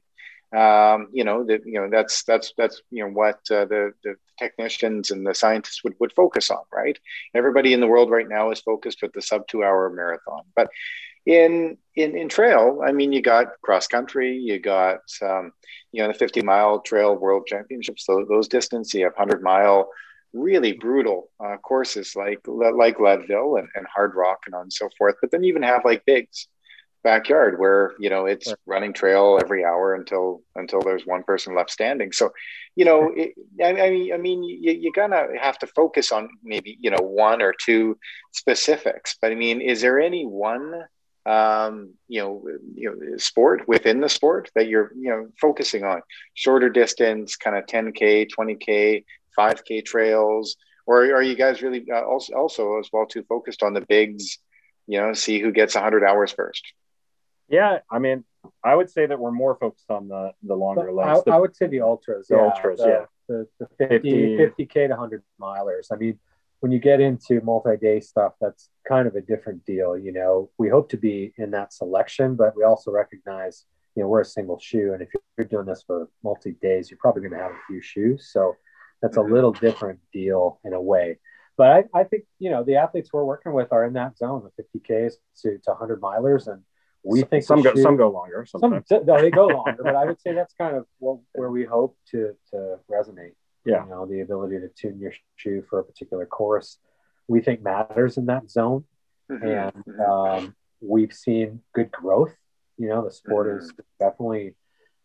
[0.57, 4.15] Um, you know, that you know that's that's that's you know what uh, the the
[4.39, 6.99] technicians and the scientists would would focus on, right?
[7.35, 10.69] Everybody in the world right now is focused with the sub two hour marathon, but
[11.27, 15.53] in in in trail, I mean, you got cross country, you got um,
[15.93, 18.05] you know the 50 mile trail world championships.
[18.05, 19.91] So those distances, you have 100 mile
[20.35, 25.15] really brutal uh, courses like like Leadville and, and Hardrock and on and so forth.
[25.21, 26.49] But then you even have like Big's
[27.05, 31.71] backyard where you know it's running trail every hour until until there's one person left
[31.71, 32.11] standing.
[32.13, 32.33] So,
[32.75, 36.29] you know, it, I, I, mean, I mean, you, you're gonna have to focus on
[36.43, 37.97] maybe you know one or two
[38.33, 39.17] specifics.
[39.21, 40.85] But I mean, is there any one
[41.27, 42.43] um, you know,
[42.75, 46.03] you know, sport within the sport that you're, you know, focusing on
[46.35, 49.05] shorter distance, kind of 10K, 20K,
[49.39, 50.57] 5K trails,
[50.87, 54.39] or are you guys really uh, also, also as well too focused on the bigs?
[54.87, 56.63] You know, see who gets 100 hours first.
[57.49, 58.25] Yeah, I mean,
[58.63, 61.23] I would say that we're more focused on the the longer lengths.
[61.27, 62.29] I, I, would say the ultras.
[62.29, 63.05] The yeah, ultras, the, yeah.
[63.29, 65.87] The, the 50, 50, k to 100 milers.
[65.91, 66.19] I mean,
[66.61, 69.97] when you get into multi-day stuff, that's kind of a different deal.
[69.97, 73.65] You know, we hope to be in that selection, but we also recognize,
[73.95, 75.09] you know, we're a single shoe, and if
[75.39, 78.31] you're doing this for multi days, you're probably going to have a few shoes.
[78.31, 78.57] So
[79.05, 81.19] that's a little different deal in a way.
[81.59, 84.49] But I, I think, you know, the athletes we're working with are in that zone,
[84.57, 86.49] the 50Ks to, to 100 milers.
[86.49, 86.63] And
[87.05, 88.47] we think some go, some go longer.
[88.49, 88.89] Sometimes.
[88.89, 91.65] Some, no, they go longer, but I would say that's kind of what, where we
[91.65, 93.35] hope to, to resonate.
[93.67, 93.85] Yeah.
[93.85, 96.79] You know, the ability to tune your shoe for a particular course,
[97.29, 98.85] we think matters in that zone.
[99.31, 99.47] Mm-hmm.
[99.47, 102.35] And um, we've seen good growth.
[102.79, 103.65] You know, the sport mm-hmm.
[103.65, 104.55] is definitely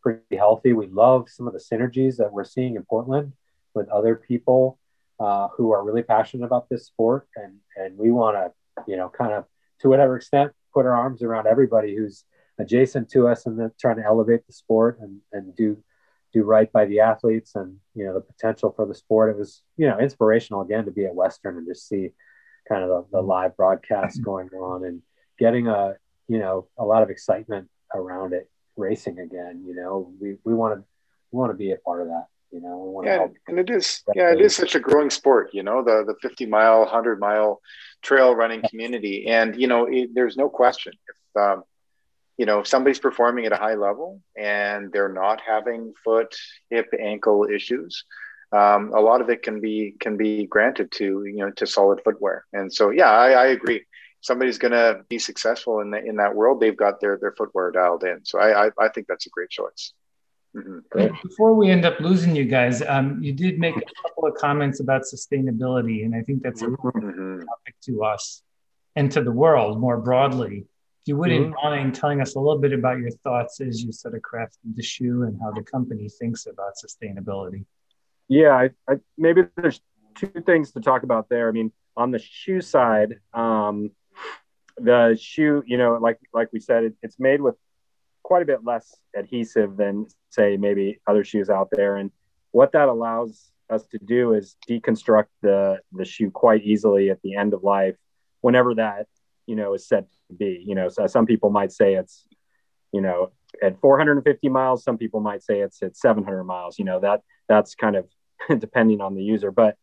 [0.02, 0.72] pretty healthy.
[0.72, 3.34] We love some of the synergies that we're seeing in Portland
[3.80, 4.78] with other people
[5.20, 9.10] uh, who are really passionate about this sport, and and we want to, you know,
[9.10, 9.46] kind of
[9.80, 12.26] to whatever extent, put our arms around everybody who's
[12.60, 15.82] adjacent to us, and then trying to elevate the sport and and do
[16.34, 19.32] do right by the athletes and you know the potential for the sport.
[19.32, 22.12] It was you know inspirational again to be at Western and just see
[22.68, 25.02] kind of the, the live broadcast going on and
[25.40, 25.96] getting a
[26.28, 29.64] you know a lot of excitement around it racing again.
[29.66, 30.86] You know we we want to
[31.32, 32.28] we want to be a part of that.
[32.52, 33.36] You know, we want yeah, to help.
[33.48, 35.52] And it is, yeah, it is such a growing sport.
[35.54, 37.62] You know, the the 50 mile, 100 mile
[38.02, 41.64] trail running community, and you know, it, there's no question if um,
[42.38, 46.36] you know if somebody's performing at a high level and they're not having foot,
[46.70, 48.04] hip, ankle issues.
[48.52, 52.02] Um, a lot of it can be can be granted to you know to solid
[52.04, 53.86] footwear, and so yeah, I, I agree
[54.22, 57.72] somebody's going to be successful in the, in that world, they've got their their footwear
[57.72, 58.26] dialed in.
[58.26, 59.94] So I, I, I think that's a great choice.
[60.56, 61.08] Mm-hmm.
[61.22, 64.80] Before we end up losing you guys, um, you did make a couple of comments
[64.80, 67.42] about sustainability, and I think that's a mm-hmm.
[67.42, 68.42] topic to us
[68.96, 70.66] and to the world more broadly.
[71.02, 71.70] If you wouldn't mm-hmm.
[71.70, 74.84] mind telling us a little bit about your thoughts as you sort of crafted the
[74.84, 77.66] shoe and how the company thinks about sustainability.
[78.28, 79.82] Yeah, I, I, maybe there's
[80.16, 81.48] two things to talk about there.
[81.48, 83.92] I mean, on the shoe side, um,
[84.78, 87.56] the shoe, you know, like like we said, it, it's made with
[88.30, 92.12] quite a bit less adhesive than say maybe other shoes out there, and
[92.52, 97.36] what that allows us to do is deconstruct the the shoe quite easily at the
[97.36, 97.96] end of life,
[98.42, 99.08] whenever that
[99.48, 100.64] you know is said to be.
[100.64, 102.28] You know, so some people might say it's
[102.92, 103.32] you know
[103.64, 104.84] at 450 miles.
[104.84, 106.78] Some people might say it's at 700 miles.
[106.78, 108.06] You know that that's kind of
[108.60, 109.76] depending on the user, but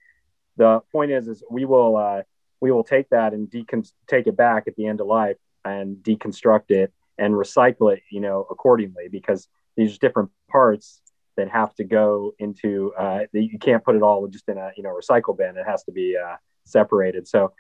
[0.57, 2.23] the point is is we will uh,
[2.61, 5.97] we will take that and decon- take it back at the end of life and
[5.97, 11.01] deconstruct it and recycle it you know accordingly because these different parts
[11.37, 14.83] that have to go into uh, you can't put it all just in a you
[14.83, 15.57] know recycle bin.
[15.57, 17.29] It has to be uh, separated.
[17.29, 17.53] So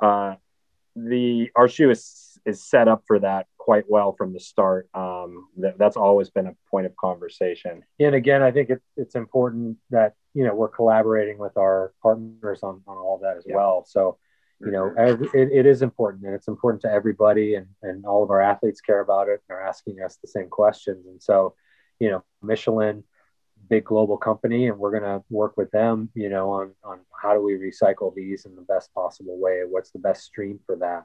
[0.00, 0.34] uh,
[0.96, 4.88] the our shoe is is set up for that quite well from the start.
[4.94, 7.84] Um, that, that's always been a point of conversation.
[8.00, 12.60] And again i think it, it's important that you know we're collaborating with our partners
[12.62, 13.56] on, on all that as yeah.
[13.56, 13.84] well.
[13.86, 14.18] So
[14.60, 14.98] you know mm-hmm.
[14.98, 18.40] every, it, it is important and it's important to everybody and, and all of our
[18.40, 21.06] athletes care about it and are asking us the same questions.
[21.06, 21.54] And so
[22.00, 23.04] you know michelin
[23.68, 27.34] big global company and we're going to work with them you know on on how
[27.34, 29.62] do we recycle these in the best possible way?
[29.68, 31.04] What's the best stream for that?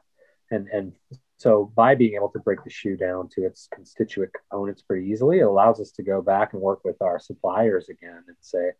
[0.49, 0.93] And and
[1.37, 5.39] so by being able to break the shoe down to its constituent components pretty easily
[5.39, 8.71] it allows us to go back and work with our suppliers again and say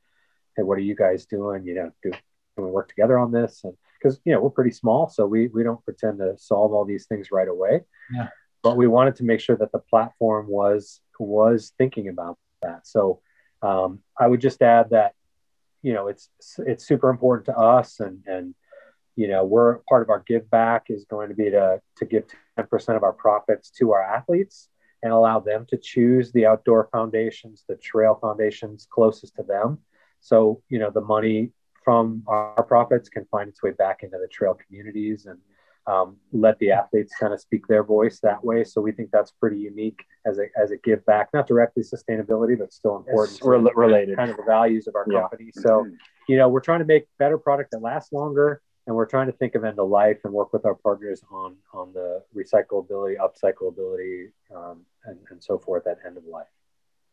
[0.56, 1.64] hey what are you guys doing?
[1.66, 2.12] You know do
[2.56, 3.62] can we work together on this?
[3.64, 6.86] And because you know we're pretty small so we we don't pretend to solve all
[6.86, 7.82] these things right away.
[8.14, 8.30] Yeah.
[8.62, 12.88] But we wanted to make sure that the platform was was thinking about that.
[12.88, 13.22] So
[13.62, 15.14] um, I would just add that,
[15.82, 16.30] you know, it's
[16.60, 18.56] it's super important to us, and and
[19.16, 22.26] you know, we're part of our give back is going to be to to give
[22.58, 24.70] 10% of our profits to our athletes
[25.01, 29.80] and allow them to choose the outdoor foundations, the trail foundations closest to them.
[30.22, 31.51] So, you know, the money
[31.84, 35.40] from our profits can find its way back into the trail communities and
[35.86, 38.64] um, let the athletes kind of speak their voice that way.
[38.64, 42.58] So we think that's pretty unique as a, as a give back, not directly sustainability,
[42.58, 43.38] but still important.
[43.38, 44.18] It's re- related.
[44.18, 45.22] Kind of the values of our yeah.
[45.22, 45.52] company.
[45.54, 45.96] So, mm-hmm.
[46.30, 49.34] you know, we're trying to make better product that lasts longer and we're trying to
[49.34, 54.32] think of end of life and work with our partners on, on the recyclability, upcyclability,
[54.56, 56.48] um, and, and so forth at end of life.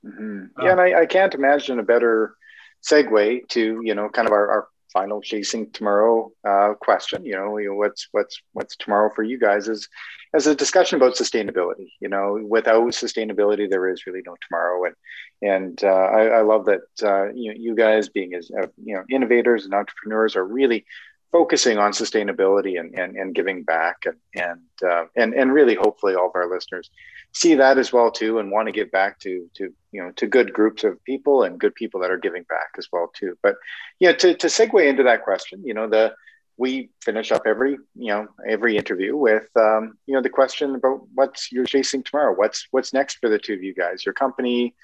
[0.05, 0.63] Mm-hmm.
[0.63, 0.73] Yeah.
[0.73, 2.37] and I, I can't imagine a better
[2.83, 7.57] segue to, you know, kind of our, our final chasing tomorrow uh, question you know,
[7.75, 9.89] what's what's what's tomorrow for you guys is
[10.35, 14.85] as a discussion about sustainability you know without sustainability there is really no tomorrow.
[14.85, 14.95] And
[15.43, 19.05] and uh, I, I, love that uh, you, you guys being as uh, you know
[19.11, 20.85] innovators and entrepreneurs are really
[21.33, 26.15] focusing on sustainability and, and, and giving back and and, uh, and and really hopefully
[26.15, 26.91] all of our listeners
[27.33, 30.27] see that as well too and want to give back to to you know to
[30.27, 33.37] good groups of people and good people that are giving back as well too.
[33.43, 33.57] But
[33.99, 36.15] yeah to, to segue into that question you know the
[36.61, 41.01] we finish up every you know every interview with um, you know the question about
[41.15, 42.35] what's you're chasing tomorrow.
[42.35, 44.05] What's what's next for the two of you guys?
[44.05, 44.75] Your company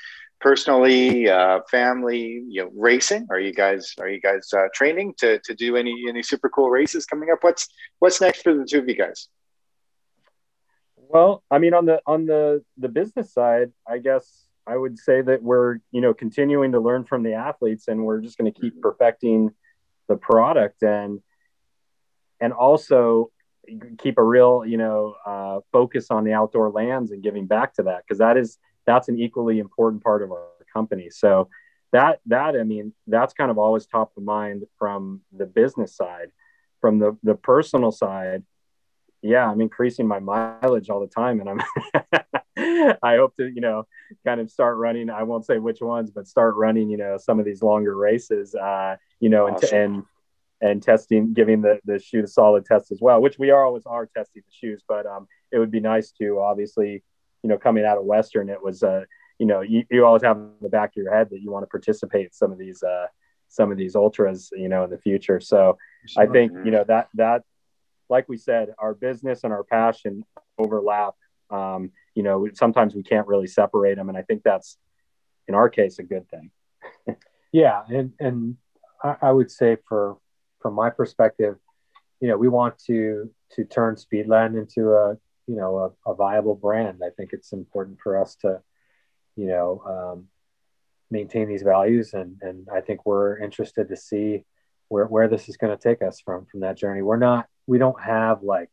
[0.40, 3.26] personally uh, family you know racing?
[3.30, 6.70] Are you guys are you guys uh, training to, to do any any super cool
[6.70, 7.44] races coming up?
[7.44, 7.68] What's
[7.98, 9.28] what's next for the two of you guys
[11.08, 15.22] well, I mean, on the on the the business side, I guess I would say
[15.22, 18.60] that we're you know continuing to learn from the athletes, and we're just going to
[18.60, 18.82] keep mm-hmm.
[18.82, 19.50] perfecting
[20.08, 21.20] the product and
[22.40, 23.30] and also
[23.98, 27.84] keep a real you know uh, focus on the outdoor lands and giving back to
[27.84, 31.10] that because that is that's an equally important part of our company.
[31.10, 31.48] So
[31.92, 36.30] that that I mean that's kind of always top of mind from the business side.
[36.80, 38.44] From the the personal side,
[39.26, 41.60] yeah, I'm increasing my mileage all the time, and I'm
[43.02, 43.86] I hope to you know
[44.24, 45.10] kind of start running.
[45.10, 48.54] I won't say which ones, but start running you know some of these longer races.
[48.54, 49.68] Uh, you know, awesome.
[49.72, 50.04] and, and
[50.60, 53.84] and testing, giving the the shoe a solid test as well, which we are always
[53.86, 54.82] are testing the shoes.
[54.86, 57.02] But um, it would be nice to obviously,
[57.42, 59.04] you know, coming out of Western, it was uh,
[59.38, 61.62] you know, you, you always have in the back of your head that you want
[61.64, 63.06] to participate in some of these uh
[63.48, 65.40] some of these ultras, you know, in the future.
[65.40, 66.22] So sure.
[66.22, 67.42] I think you know that that
[68.08, 70.24] like we said, our business and our passion
[70.58, 71.14] overlap.
[71.50, 74.78] Um, you know, sometimes we can't really separate them, and I think that's,
[75.48, 76.50] in our case, a good thing.
[77.52, 78.56] yeah, and and
[79.02, 80.18] I, would say for
[80.60, 81.56] from my perspective,
[82.20, 86.56] you know, we want to to turn Speedland into a you know a, a viable
[86.56, 87.00] brand.
[87.04, 88.60] I think it's important for us to,
[89.36, 90.24] you know, um,
[91.10, 94.44] maintain these values, and and I think we're interested to see
[94.88, 97.02] where where this is going to take us from from that journey.
[97.02, 98.70] We're not we don't have like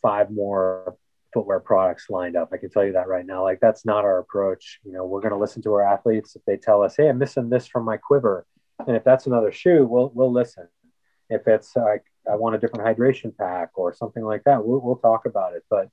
[0.00, 0.96] five more
[1.32, 2.50] footwear products lined up.
[2.52, 3.42] I can tell you that right now.
[3.42, 4.80] Like that's not our approach.
[4.84, 7.18] You know, we're going to listen to our athletes if they tell us, "Hey, I'm
[7.18, 8.46] missing this from my quiver."
[8.86, 10.68] And if that's another shoe, we'll we'll listen.
[11.30, 14.96] If it's like I want a different hydration pack or something like that, we'll, we'll
[14.96, 15.64] talk about it.
[15.70, 15.88] But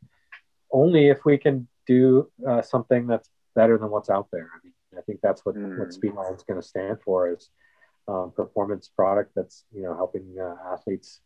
[0.71, 4.49] only if we can do uh, something that's better than what's out there.
[4.53, 5.77] I mean, I think that's what mm.
[5.77, 7.49] what Speedland is going to stand for is
[8.07, 11.21] um, performance product that's you know helping uh, athletes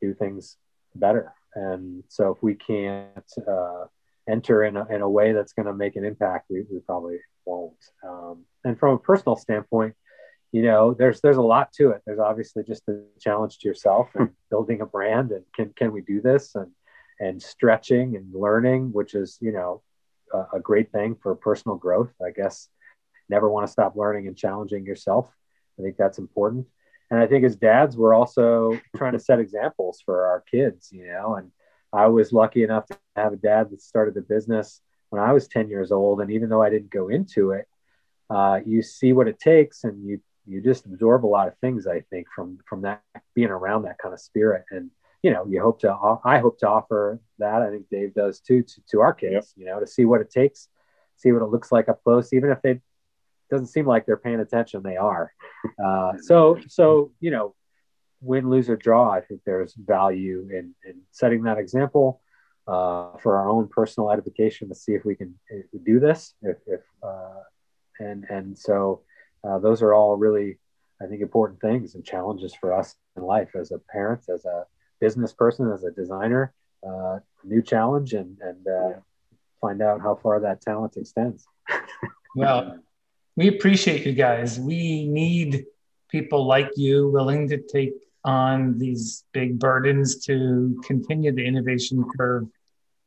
[0.00, 0.56] do things
[0.94, 1.32] better.
[1.54, 3.84] And so if we can't uh,
[4.28, 7.18] enter in a, in a way that's going to make an impact, we, we probably
[7.44, 7.74] won't.
[8.06, 9.94] Um, and from a personal standpoint,
[10.52, 12.02] you know, there's there's a lot to it.
[12.04, 16.00] There's obviously just the challenge to yourself and building a brand and can can we
[16.00, 16.72] do this and
[17.20, 19.82] and stretching and learning, which is you know
[20.32, 22.12] a, a great thing for personal growth.
[22.24, 22.68] I guess
[23.28, 25.30] never want to stop learning and challenging yourself.
[25.78, 26.66] I think that's important.
[27.10, 31.06] And I think as dads, we're also trying to set examples for our kids, you
[31.06, 31.34] know.
[31.34, 31.50] And
[31.92, 35.48] I was lucky enough to have a dad that started the business when I was
[35.48, 36.20] 10 years old.
[36.20, 37.66] And even though I didn't go into it,
[38.30, 41.86] uh, you see what it takes and you you just absorb a lot of things,
[41.86, 43.02] I think, from from that
[43.34, 44.64] being around that kind of spirit.
[44.70, 44.90] And
[45.22, 47.62] you know, you hope to I hope to offer that.
[47.62, 49.44] I think Dave does too to, to our kids, yep.
[49.56, 50.68] you know, to see what it takes,
[51.16, 52.80] see what it looks like up close, even if they
[53.50, 54.82] doesn't seem like they're paying attention.
[54.82, 55.32] They are.
[55.82, 57.54] Uh, so, so you know,
[58.20, 59.10] win, lose, or draw.
[59.10, 62.20] I think there's value in, in setting that example
[62.66, 65.34] uh, for our own personal edification to see if we can
[65.84, 66.34] do this.
[66.42, 67.42] If, if uh,
[67.98, 69.02] and and so
[69.44, 70.58] uh, those are all really,
[71.02, 74.64] I think, important things and challenges for us in life as a parent, as a
[75.00, 76.52] business person, as a designer.
[76.86, 78.98] Uh, new challenge and and uh,
[79.60, 81.46] find out how far that talent extends.
[82.36, 82.78] well
[83.36, 84.58] we appreciate you guys.
[84.58, 85.64] We need
[86.08, 92.46] people like you willing to take on these big burdens to continue the innovation curve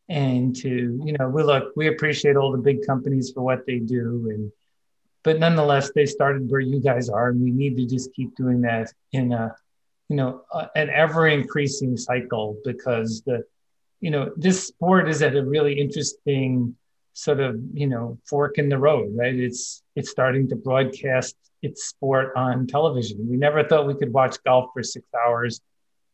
[0.09, 3.79] and to you know we look we appreciate all the big companies for what they
[3.79, 4.51] do and
[5.23, 8.61] but nonetheless they started where you guys are and we need to just keep doing
[8.61, 9.55] that in a
[10.09, 13.43] you know a, an ever increasing cycle because the
[14.01, 16.75] you know this sport is at a really interesting
[17.13, 19.35] sort of you know fork in the road right?
[19.35, 23.29] It's it's starting to broadcast its sport on television.
[23.29, 25.61] We never thought we could watch golf for six hours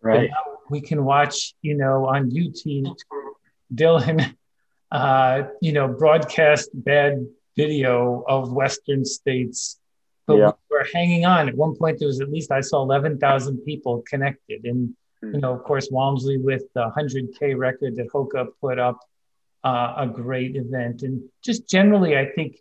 [0.01, 0.29] right.
[0.69, 2.95] we can watch you know on youtube
[3.73, 4.33] dylan
[4.91, 7.25] uh you know broadcast bad
[7.57, 9.79] video of western states.
[10.27, 10.51] But yeah.
[10.69, 11.49] we are hanging on.
[11.49, 14.65] At one point there was at least i saw 11000 people connected.
[14.65, 15.39] And you hmm.
[15.39, 18.97] know of course walmsley with the 100k record that hoka put up
[19.64, 21.03] uh, a great event.
[21.03, 22.57] And just generally, I think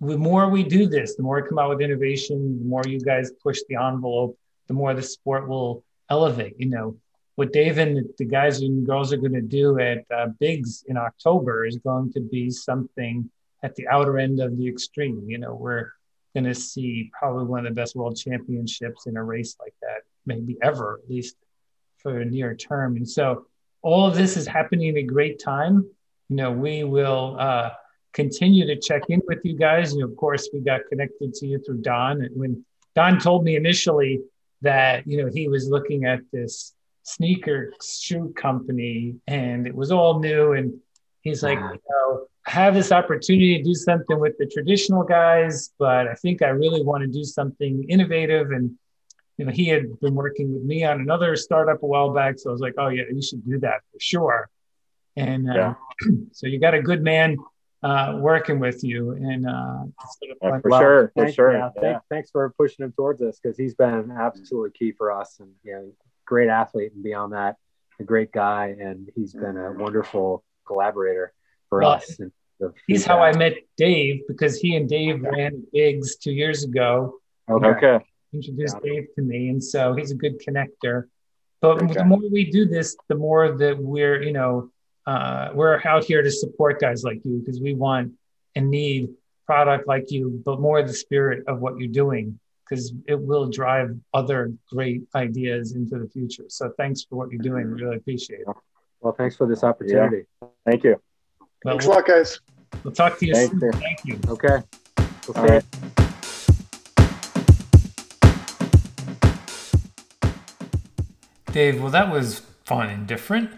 [0.00, 3.00] the more we do this, the more we come out with innovation, the more you
[3.00, 6.54] guys push the envelope, the more the sport will elevate.
[6.58, 6.96] You know,
[7.34, 10.96] what Dave and the guys and girls are going to do at uh, Big's in
[10.96, 13.30] October is going to be something
[13.62, 15.24] at the outer end of the extreme.
[15.28, 15.92] You know, we're
[16.34, 20.02] going to see probably one of the best world championships in a race like that,
[20.24, 21.36] maybe ever, at least
[21.98, 22.96] for a near term.
[22.96, 23.46] And so
[23.82, 25.90] all of this is happening at a great time
[26.30, 27.70] you know, we will uh,
[28.12, 29.92] continue to check in with you guys.
[29.92, 32.22] And of course, we got connected to you through Don.
[32.22, 32.64] And when
[32.94, 34.20] Don told me initially
[34.62, 36.72] that, you know, he was looking at this
[37.02, 40.52] sneaker shoe company and it was all new.
[40.52, 40.74] And
[41.22, 45.72] he's like, you know, I have this opportunity to do something with the traditional guys,
[45.80, 48.52] but I think I really want to do something innovative.
[48.52, 48.78] And,
[49.36, 52.38] you know, he had been working with me on another startup a while back.
[52.38, 54.48] So I was like, oh, yeah, you should do that for sure.
[55.20, 55.74] And uh, yeah.
[56.32, 57.36] so you got a good man
[57.82, 59.12] uh, working with you.
[59.12, 59.84] And uh,
[60.22, 61.52] yeah, for well, sure, for sure.
[61.52, 61.80] Yeah, yeah.
[61.80, 65.38] Thanks, thanks for pushing him towards us because he's been absolutely key for us.
[65.40, 65.92] And you know,
[66.26, 67.56] great athlete, and beyond that,
[67.98, 71.32] a great guy, and he's been a wonderful collaborator
[71.68, 72.18] for well, us.
[72.86, 77.14] he's how I met Dave because he and Dave ran Big's two years ago.
[77.50, 77.66] Okay.
[77.66, 78.04] okay.
[78.32, 78.92] Introduced yeah.
[78.92, 81.04] Dave to me, and so he's a good connector.
[81.60, 81.92] But okay.
[81.92, 84.70] the more we do this, the more that we're, you know,
[85.06, 88.12] uh, we're out here to support guys like you because we want
[88.54, 89.10] and need
[89.46, 92.38] product like you, but more the spirit of what you're doing
[92.70, 96.44] because it will drive other great ideas into the future.
[96.48, 97.68] So thanks for what you're doing.
[97.72, 98.46] We really appreciate it.
[99.00, 100.24] Well, thanks for this opportunity.
[100.40, 100.48] Yeah.
[100.64, 101.00] Thank you.
[101.64, 102.38] Well, Thanks a lot, guys.
[102.84, 103.72] We'll talk to you Thanks, soon.
[103.72, 104.20] Thank you.
[104.28, 104.60] Okay.
[105.26, 105.64] We'll right.
[111.52, 113.50] Dave, well, that was fun and different.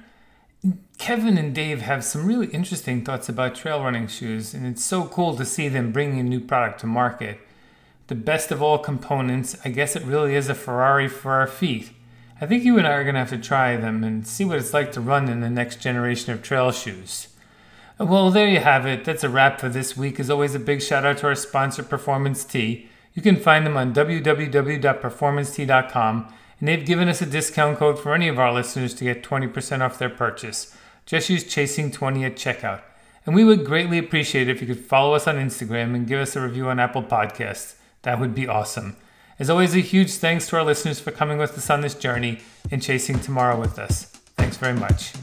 [0.98, 5.06] Kevin and Dave have some really interesting thoughts about trail running shoes, and it's so
[5.06, 7.40] cool to see them bringing a new product to market.
[8.06, 11.90] The best of all components, I guess it really is a Ferrari for our feet.
[12.40, 14.58] I think you and I are going to have to try them and see what
[14.58, 17.28] it's like to run in the next generation of trail shoes.
[17.98, 19.04] Well, there you have it.
[19.04, 20.18] That's a wrap for this week.
[20.18, 22.88] As always, a big shout out to our sponsor, Performance Tee.
[23.14, 28.28] You can find them on www.performancetee.com, and they've given us a discount code for any
[28.28, 30.72] of our listeners to get 20% off their purchase.
[31.04, 32.82] Just use Chasing20 at checkout.
[33.26, 36.20] And we would greatly appreciate it if you could follow us on Instagram and give
[36.20, 37.74] us a review on Apple Podcasts.
[38.02, 38.96] That would be awesome.
[39.40, 42.38] As always, a huge thanks to our listeners for coming with us on this journey
[42.70, 44.04] and chasing tomorrow with us.
[44.36, 45.14] Thanks very much.